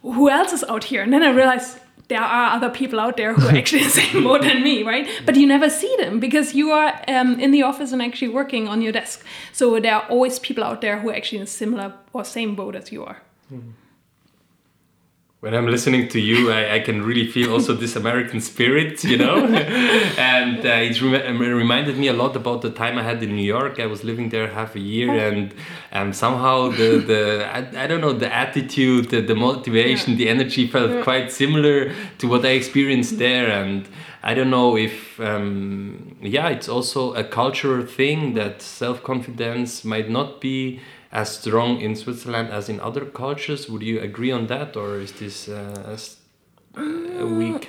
who 0.01 0.29
else 0.29 0.51
is 0.51 0.63
out 0.63 0.85
here? 0.85 1.03
And 1.03 1.13
then 1.13 1.21
I 1.21 1.29
realized 1.29 1.77
there 2.07 2.21
are 2.21 2.55
other 2.55 2.69
people 2.69 2.99
out 2.99 3.17
there 3.17 3.33
who 3.33 3.47
are 3.47 3.57
actually 3.57 3.83
the 3.83 3.89
same 3.89 4.23
boat 4.23 4.41
than 4.41 4.63
me, 4.63 4.83
right? 4.83 5.07
But 5.25 5.35
you 5.35 5.47
never 5.47 5.69
see 5.69 5.93
them 5.97 6.19
because 6.19 6.53
you 6.53 6.71
are 6.71 7.01
um, 7.07 7.39
in 7.39 7.51
the 7.51 7.63
office 7.63 7.91
and 7.91 8.01
actually 8.01 8.29
working 8.29 8.67
on 8.67 8.81
your 8.81 8.91
desk. 8.91 9.25
So 9.53 9.79
there 9.79 9.95
are 9.95 10.07
always 10.09 10.39
people 10.39 10.63
out 10.63 10.81
there 10.81 10.99
who 10.99 11.09
are 11.09 11.15
actually 11.15 11.39
in 11.39 11.43
a 11.43 11.47
similar 11.47 11.93
or 12.13 12.23
same 12.23 12.55
boat 12.55 12.75
as 12.75 12.91
you 12.91 13.03
are. 13.03 13.21
Mm 13.51 13.73
when 15.45 15.53
I'm 15.53 15.67
listening 15.67 16.07
to 16.07 16.19
you, 16.19 16.51
I, 16.51 16.77
I, 16.77 16.79
can 16.79 17.03
really 17.03 17.27
feel 17.27 17.53
also 17.53 17.75
this 17.75 17.95
American 17.95 18.41
spirit, 18.41 19.03
you 19.03 19.15
know. 19.15 19.45
and 20.17 20.65
uh, 20.65 20.87
it 20.87 20.99
rem 20.99 21.37
reminded 21.37 21.99
me 21.99 22.07
a 22.07 22.13
lot 22.13 22.35
about 22.35 22.63
the 22.63 22.71
time 22.71 22.97
I 22.97 23.03
had 23.03 23.21
in 23.21 23.35
New 23.35 23.45
York. 23.45 23.79
I 23.79 23.85
was 23.85 24.03
living 24.03 24.29
there 24.29 24.47
half 24.47 24.75
a 24.75 24.79
year, 24.79 25.11
and 25.11 25.53
and 25.91 26.15
somehow 26.15 26.69
the 26.69 26.97
the 27.11 27.21
I, 27.57 27.83
I 27.83 27.85
don't 27.85 28.01
know 28.01 28.13
the 28.13 28.33
attitude, 28.33 29.11
the, 29.11 29.21
the 29.21 29.35
motivation, 29.35 30.13
yeah. 30.13 30.17
the 30.17 30.29
energy 30.29 30.65
felt 30.65 30.89
yeah. 30.89 31.03
quite 31.03 31.31
similar 31.31 31.93
to 32.17 32.27
what 32.27 32.43
I 32.43 32.53
experienced 32.61 33.19
there. 33.19 33.47
And 33.51 33.87
I 34.23 34.33
don't 34.33 34.49
know 34.49 34.75
if 34.75 35.19
um, 35.19 36.17
yeah, 36.23 36.49
it's 36.49 36.67
also 36.67 37.13
a 37.13 37.23
cultural 37.23 37.85
thing 37.85 38.33
that 38.33 38.63
self 38.63 39.03
confidence 39.03 39.85
might 39.85 40.09
not 40.09 40.41
be 40.41 40.79
as 41.15 41.29
strong 41.39 41.79
in 41.79 41.95
Switzerland 41.95 42.49
as 42.49 42.67
in 42.67 42.79
other 42.81 43.05
cultures. 43.05 43.69
Would 43.69 43.81
you 43.81 44.01
agree 44.01 44.31
on 44.31 44.47
that, 44.47 44.75
or 44.75 44.99
is 44.99 45.13
this 45.13 45.47
uh, 45.47 45.97
a 46.75 47.25
weak 47.25 47.65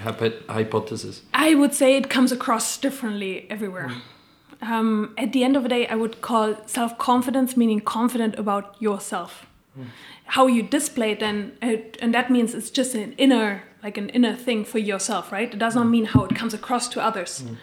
hypothesis? 0.48 1.22
I 1.32 1.54
would 1.54 1.72
say 1.72 1.96
it 1.96 2.10
comes 2.10 2.32
across 2.32 2.76
differently 2.76 3.46
everywhere. 3.48 3.90
Mm. 3.90 4.68
Um, 4.68 5.14
at 5.16 5.32
the 5.32 5.44
end 5.44 5.56
of 5.56 5.62
the 5.62 5.68
day, 5.68 5.86
I 5.86 5.94
would 5.94 6.20
call 6.22 6.56
self 6.66 6.98
confidence 6.98 7.56
meaning 7.56 7.80
confident 7.80 8.36
about 8.36 8.74
yourself. 8.80 9.46
Mm. 9.78 9.86
How 10.24 10.48
you 10.48 10.64
display 10.64 11.12
it, 11.12 11.20
then, 11.20 11.56
it, 11.62 11.96
and 12.02 12.12
that 12.12 12.30
means 12.30 12.52
it's 12.52 12.70
just 12.70 12.96
an 12.96 13.12
inner, 13.16 13.62
like 13.80 13.96
an 13.96 14.08
inner 14.08 14.34
thing 14.34 14.64
for 14.64 14.80
yourself, 14.80 15.30
right? 15.30 15.54
It 15.54 15.58
does 15.58 15.76
not 15.76 15.86
mm. 15.86 15.90
mean 15.90 16.04
how 16.06 16.24
it 16.24 16.34
comes 16.34 16.52
across 16.52 16.88
to 16.88 17.00
others. 17.00 17.42
Mm 17.42 17.56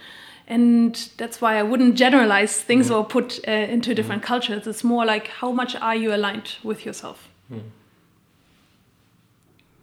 and 0.48 1.10
that's 1.18 1.40
why 1.42 1.58
I 1.58 1.64
wouldn't 1.64 1.96
generalize 1.96 2.62
things 2.62 2.90
mm. 2.90 2.96
or 2.96 3.06
put 3.06 3.40
uh, 3.48 3.52
into 3.52 3.96
different 3.96 4.22
mm. 4.22 4.26
cultures. 4.26 4.68
It's 4.68 4.84
more 4.84 5.06
like 5.06 5.28
how 5.28 5.52
much 5.52 5.76
are 5.76 5.96
you 5.96 6.14
aligned 6.14 6.58
with 6.64 6.86
yourself. 6.86 7.30
Mm. 7.52 7.62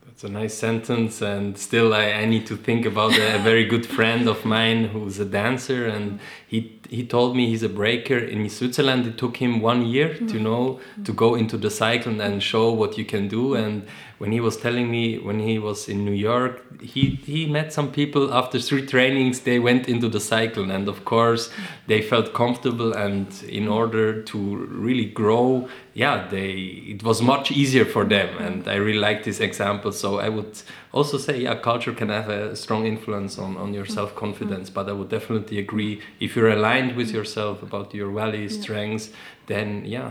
That's 0.06 0.24
a 0.24 0.28
nice 0.28 0.52
sentence, 0.52 1.22
and 1.22 1.56
still 1.56 1.94
I, 1.94 2.10
I 2.10 2.24
need 2.26 2.46
to 2.48 2.56
think 2.56 2.84
about 2.84 3.16
a, 3.16 3.36
a 3.36 3.38
very 3.38 3.64
good 3.64 3.86
friend 3.96 4.28
of 4.28 4.44
mine 4.44 4.88
who's 4.88 5.18
a 5.18 5.24
dancer, 5.24 5.86
and 5.86 6.20
he 6.46 6.78
he 6.90 7.06
told 7.06 7.36
me 7.36 7.46
he's 7.46 7.62
a 7.62 7.68
breaker 7.70 8.18
in 8.18 8.46
Switzerland. 8.50 9.06
It 9.06 9.16
took 9.16 9.38
him 9.38 9.60
one 9.60 9.86
year 9.86 10.12
to 10.14 10.24
mm. 10.24 10.40
know 10.42 10.80
to 11.04 11.12
go 11.14 11.36
into 11.36 11.56
the 11.56 11.70
cycle 11.70 12.20
and 12.20 12.42
show 12.42 12.70
what 12.70 12.98
you 12.98 13.06
can 13.06 13.28
do 13.28 13.54
and 13.54 13.86
when 14.20 14.32
he 14.32 14.40
was 14.40 14.58
telling 14.58 14.90
me 14.90 15.16
when 15.16 15.40
he 15.40 15.58
was 15.58 15.88
in 15.88 16.04
New 16.04 16.12
York, 16.12 16.82
he 16.82 17.18
he 17.24 17.46
met 17.46 17.72
some 17.72 17.90
people 17.90 18.34
after 18.34 18.60
three 18.60 18.84
trainings. 18.84 19.40
They 19.40 19.58
went 19.58 19.88
into 19.88 20.10
the 20.10 20.20
cycle, 20.20 20.70
and 20.70 20.88
of 20.88 21.06
course, 21.06 21.48
they 21.86 22.02
felt 22.02 22.34
comfortable. 22.34 22.92
And 22.92 23.28
in 23.44 23.66
order 23.66 24.22
to 24.22 24.38
really 24.86 25.06
grow, 25.06 25.70
yeah, 25.94 26.28
they 26.28 26.50
it 26.94 27.02
was 27.02 27.22
much 27.22 27.50
easier 27.50 27.86
for 27.86 28.04
them. 28.04 28.28
And 28.36 28.68
I 28.68 28.74
really 28.74 28.98
like 28.98 29.24
this 29.24 29.40
example. 29.40 29.90
So 29.90 30.18
I 30.20 30.28
would 30.28 30.52
also 30.92 31.16
say, 31.16 31.40
yeah, 31.40 31.54
culture 31.54 31.94
can 31.94 32.10
have 32.10 32.28
a 32.28 32.54
strong 32.54 32.84
influence 32.84 33.38
on 33.38 33.56
on 33.56 33.72
your 33.72 33.86
self 33.86 34.14
confidence. 34.14 34.68
Mm-hmm. 34.68 34.86
But 34.86 34.90
I 34.90 34.92
would 34.92 35.08
definitely 35.08 35.58
agree 35.58 36.02
if 36.20 36.36
you're 36.36 36.52
aligned 36.58 36.94
with 36.94 37.10
yourself 37.10 37.62
about 37.62 37.94
your 37.94 38.10
values, 38.12 38.60
strengths, 38.60 39.08
then 39.46 39.86
yeah, 39.86 40.10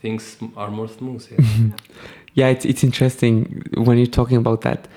things 0.00 0.38
are 0.56 0.70
more 0.70 0.88
smooth. 0.88 1.26
Yeah. 1.30 1.76
yeah, 2.34 2.48
it's 2.48 2.64
it's 2.64 2.84
interesting 2.84 3.62
when 3.74 3.98
you're 3.98 4.06
talking 4.06 4.36
about 4.36 4.62
that. 4.62 4.88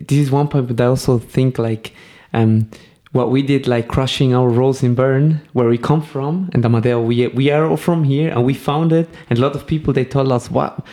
This 0.00 0.18
is 0.18 0.30
one 0.30 0.48
point, 0.48 0.68
but 0.68 0.80
I 0.80 0.86
also 0.86 1.18
think 1.18 1.58
like 1.58 1.94
um, 2.32 2.70
what 3.12 3.30
we 3.30 3.42
did, 3.42 3.66
like 3.66 3.88
crushing 3.88 4.34
our 4.34 4.48
roles 4.48 4.82
in 4.82 4.94
Bern, 4.94 5.40
where 5.52 5.68
we 5.68 5.78
come 5.78 6.02
from, 6.02 6.50
and 6.52 6.64
Amadeo, 6.64 7.00
we 7.00 7.26
we 7.28 7.50
are 7.50 7.66
all 7.66 7.76
from 7.76 8.04
here, 8.04 8.30
and 8.30 8.44
we 8.44 8.54
found 8.54 8.92
it. 8.92 9.08
And 9.30 9.38
a 9.38 9.42
lot 9.42 9.54
of 9.54 9.66
people 9.66 9.92
they 9.92 10.04
told 10.04 10.32
us, 10.32 10.50
"What? 10.50 10.84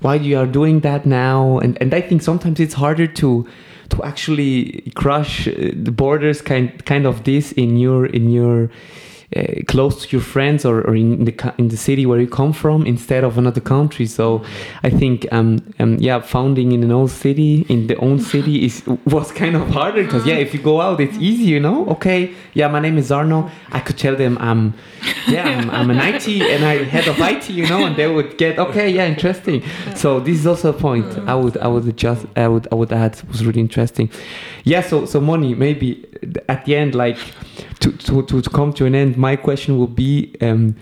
Why 0.00 0.16
you 0.16 0.38
are 0.38 0.46
doing 0.46 0.80
that 0.80 1.06
now?" 1.06 1.58
And 1.58 1.80
and 1.80 1.94
I 1.94 2.00
think 2.00 2.22
sometimes 2.22 2.60
it's 2.60 2.74
harder 2.74 3.06
to 3.06 3.46
to 3.90 4.02
actually 4.04 4.90
crush 4.94 5.48
uh, 5.48 5.52
the 5.74 5.92
borders 5.92 6.42
kind 6.42 6.84
kind 6.84 7.06
of 7.06 7.24
this 7.24 7.52
in 7.52 7.76
your 7.76 8.06
in 8.06 8.30
your 8.30 8.70
uh, 9.36 9.62
close 9.66 10.02
to 10.02 10.16
your 10.16 10.20
friends 10.20 10.64
or, 10.64 10.82
or 10.82 10.94
in 10.94 11.24
the 11.24 11.54
in 11.58 11.68
the 11.68 11.76
city 11.76 12.04
where 12.06 12.20
you 12.20 12.28
come 12.28 12.52
from 12.52 12.86
instead 12.86 13.24
of 13.24 13.38
another 13.38 13.60
country. 13.60 14.06
So 14.06 14.44
I 14.82 14.90
think 14.90 15.26
um, 15.32 15.62
um 15.78 15.96
yeah, 15.98 16.20
founding 16.20 16.72
in 16.72 16.82
an 16.82 16.92
old 16.92 17.10
city 17.10 17.64
in 17.68 17.86
the 17.86 17.96
own 17.96 18.18
city 18.20 18.64
is 18.64 18.82
was 19.06 19.32
kind 19.32 19.56
of 19.56 19.68
harder 19.70 20.04
because 20.04 20.26
yeah, 20.26 20.34
if 20.34 20.52
you 20.52 20.60
go 20.60 20.80
out, 20.80 21.00
it's 21.00 21.16
easy, 21.18 21.44
you 21.44 21.60
know. 21.60 21.86
Okay, 21.86 22.34
yeah, 22.54 22.68
my 22.68 22.80
name 22.80 22.98
is 22.98 23.10
Arno. 23.10 23.50
I 23.70 23.80
could 23.80 23.98
tell 23.98 24.16
them 24.16 24.36
I'm 24.38 24.74
yeah, 25.26 25.44
I'm, 25.44 25.70
I'm 25.70 25.90
an 25.90 25.98
IT 25.98 26.28
and 26.28 26.64
I 26.64 26.84
head 26.84 27.08
of 27.08 27.18
IT, 27.20 27.50
you 27.50 27.66
know, 27.68 27.84
and 27.86 27.96
they 27.96 28.08
would 28.08 28.38
get 28.38 28.58
okay, 28.58 28.88
yeah, 28.90 29.06
interesting. 29.06 29.62
So 29.94 30.20
this 30.20 30.38
is 30.38 30.46
also 30.46 30.70
a 30.70 30.72
point 30.72 31.06
I 31.26 31.34
would 31.34 31.56
I 31.58 31.68
would 31.68 31.86
adjust 31.86 32.26
I 32.36 32.48
would 32.48 32.68
I 32.70 32.74
would 32.74 32.92
add 32.92 33.20
was 33.28 33.44
really 33.44 33.60
interesting. 33.60 34.10
Yeah, 34.64 34.82
so 34.82 35.06
so 35.06 35.20
Moni 35.20 35.54
maybe 35.54 36.06
at 36.48 36.64
the 36.64 36.76
end 36.76 36.94
like 36.94 37.18
to 37.80 38.22
to, 38.22 38.22
to 38.42 38.50
come 38.50 38.72
to 38.74 38.86
an 38.86 38.94
end. 38.94 39.16
My 39.28 39.36
question 39.36 39.78
will 39.78 39.94
be. 40.04 40.34
Um, 40.40 40.74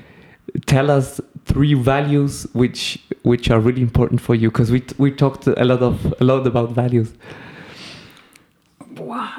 tell 0.67 0.91
us 0.91 1.21
three 1.45 1.75
values 1.75 2.47
which 2.53 2.99
which 3.23 3.51
are 3.51 3.61
really 3.61 3.83
important 3.83 4.21
for 4.21 4.35
you 4.35 4.51
because 4.51 4.71
we 4.71 4.83
we 4.99 5.11
talked 5.11 5.47
a 5.47 5.65
lot 5.65 5.83
of 5.83 6.15
a 6.21 6.25
lot 6.25 6.47
about 6.47 6.71
values 6.73 7.13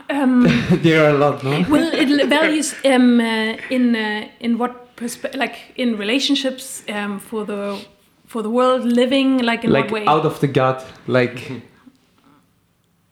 Um, 0.10 0.44
there 0.84 1.06
are 1.06 1.16
a 1.16 1.18
lot 1.18 1.44
no 1.44 1.66
well, 1.70 1.90
it 1.94 2.28
values 2.28 2.76
um, 2.86 3.20
uh, 3.20 3.58
in 3.70 3.96
uh, 3.96 4.28
in 4.40 4.58
what 4.58 4.96
perspe- 4.96 5.36
like 5.36 5.56
in 5.76 5.98
relationships 5.98 6.84
um, 6.90 7.20
for 7.20 7.46
the 7.46 7.80
for 8.26 8.42
the 8.44 8.50
world 8.50 8.84
living 8.86 9.40
like 9.40 9.64
in 9.64 9.72
like 9.72 9.92
what 9.92 9.92
way? 9.92 10.06
out 10.08 10.26
of 10.26 10.40
the 10.40 10.48
gut 10.48 10.86
like 11.08 11.52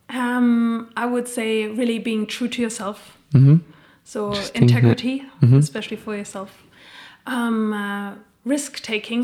um, 0.09 0.89
I 0.97 1.05
would 1.05 1.27
say 1.27 1.67
really 1.67 1.99
being 1.99 2.25
true 2.25 2.47
to 2.47 2.61
yourself. 2.61 3.17
hmm 3.31 3.57
So 4.09 4.19
Interesting, 4.29 4.55
yeah. 4.55 4.61
integrity, 4.67 5.15
Mhm. 5.41 5.57
especially 5.59 5.97
for 5.97 6.15
yourself. 6.15 6.49
Um, 7.27 7.73
uh, 7.73 8.13
risk 8.43 8.81
taking. 8.81 9.23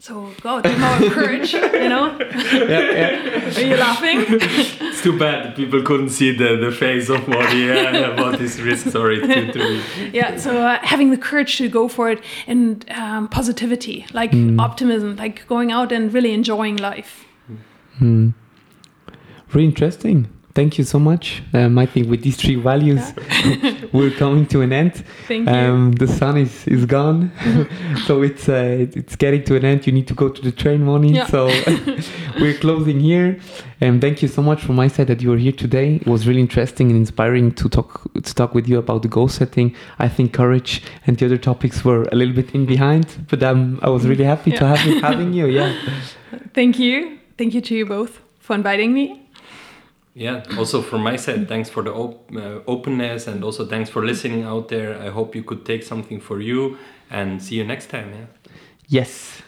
So 0.00 0.12
go, 0.42 0.60
do 0.60 0.76
more 0.76 0.98
courage. 1.18 1.52
You 1.54 1.88
know? 1.88 2.06
yeah, 2.18 2.80
yeah. 3.00 3.56
Are 3.58 3.66
you 3.70 3.76
laughing? 3.76 4.18
It's 4.90 5.02
too 5.02 5.16
bad 5.18 5.54
people 5.54 5.80
couldn't 5.82 6.10
see 6.10 6.30
the, 6.36 6.56
the 6.56 6.72
face 6.72 7.08
of 7.08 7.28
Moni 7.28 7.66
yeah, 7.66 8.10
about 8.12 8.40
his 8.40 8.60
risk. 8.60 8.88
Sorry, 8.90 9.20
to, 9.20 9.52
to 9.52 9.80
yeah. 10.12 10.36
So 10.36 10.50
uh, 10.50 10.78
having 10.82 11.10
the 11.10 11.16
courage 11.28 11.56
to 11.58 11.68
go 11.68 11.86
for 11.88 12.10
it 12.10 12.20
and 12.48 12.84
um, 12.90 13.28
positivity, 13.28 14.04
like 14.12 14.32
optimism, 14.58 15.14
like 15.16 15.46
going 15.46 15.70
out 15.70 15.92
and 15.92 16.12
really 16.12 16.32
enjoying 16.32 16.76
life. 16.76 17.24
Hmm. 17.98 18.30
Really 19.52 19.66
interesting. 19.68 20.26
Thank 20.54 20.78
you 20.78 20.84
so 20.84 21.00
much. 21.00 21.42
Um, 21.52 21.76
I 21.78 21.86
think 21.86 22.08
with 22.08 22.22
these 22.22 22.36
three 22.36 22.54
values, 22.54 23.02
we're 23.92 24.12
coming 24.12 24.46
to 24.46 24.60
an 24.62 24.72
end. 24.72 25.04
Thank 25.26 25.48
you. 25.48 25.54
Um, 25.54 25.92
the 25.92 26.06
sun 26.06 26.36
is, 26.36 26.64
is 26.68 26.86
gone, 26.86 27.32
so 28.06 28.22
it's 28.22 28.48
uh, 28.48 28.86
it's 28.94 29.16
getting 29.16 29.42
to 29.44 29.56
an 29.56 29.64
end. 29.64 29.84
You 29.84 29.92
need 29.92 30.06
to 30.06 30.14
go 30.14 30.28
to 30.28 30.40
the 30.40 30.52
train 30.52 30.84
money. 30.84 31.12
Yeah. 31.14 31.26
So 31.26 31.46
we're 32.40 32.54
closing 32.58 33.00
here. 33.00 33.36
And 33.80 34.00
thank 34.00 34.22
you 34.22 34.28
so 34.28 34.42
much 34.42 34.62
from 34.62 34.76
my 34.76 34.86
side 34.86 35.08
that 35.08 35.20
you 35.20 35.30
were 35.30 35.36
here 35.38 35.50
today. 35.52 35.96
It 35.96 36.06
was 36.06 36.24
really 36.28 36.40
interesting 36.40 36.86
and 36.88 36.96
inspiring 36.96 37.50
to 37.56 37.68
talk 37.68 38.02
to 38.14 38.34
talk 38.34 38.54
with 38.54 38.68
you 38.68 38.78
about 38.78 39.02
the 39.02 39.08
goal 39.08 39.26
setting. 39.26 39.74
I 39.98 40.08
think 40.08 40.32
courage 40.34 40.82
and 41.04 41.18
the 41.18 41.26
other 41.26 41.36
topics 41.38 41.84
were 41.84 42.02
a 42.12 42.14
little 42.14 42.34
bit 42.34 42.54
in 42.54 42.64
behind, 42.64 43.06
but 43.28 43.42
um, 43.42 43.80
I 43.82 43.88
was 43.90 44.06
really 44.06 44.24
happy 44.24 44.52
to 44.52 44.56
Yeah. 44.64 44.76
have 44.76 45.02
having 45.02 45.32
you. 45.32 45.46
Yeah. 45.48 45.74
Thank 46.54 46.78
you. 46.78 47.18
Thank 47.36 47.54
you 47.54 47.60
to 47.62 47.74
you 47.74 47.86
both 47.86 48.20
for 48.38 48.54
inviting 48.54 48.92
me. 48.94 49.23
Yeah, 50.16 50.44
also 50.56 50.80
from 50.80 51.02
my 51.02 51.16
side, 51.16 51.48
thanks 51.48 51.68
for 51.68 51.82
the 51.82 51.92
op- 51.92 52.30
uh, 52.36 52.60
openness 52.68 53.26
and 53.26 53.42
also 53.42 53.66
thanks 53.66 53.90
for 53.90 54.06
listening 54.06 54.44
out 54.44 54.68
there. 54.68 54.96
I 54.96 55.10
hope 55.10 55.34
you 55.34 55.42
could 55.42 55.66
take 55.66 55.82
something 55.82 56.20
for 56.20 56.40
you 56.40 56.78
and 57.10 57.42
see 57.42 57.56
you 57.56 57.64
next 57.64 57.90
time. 57.90 58.12
Yeah. 58.14 58.26
Yes. 58.86 59.42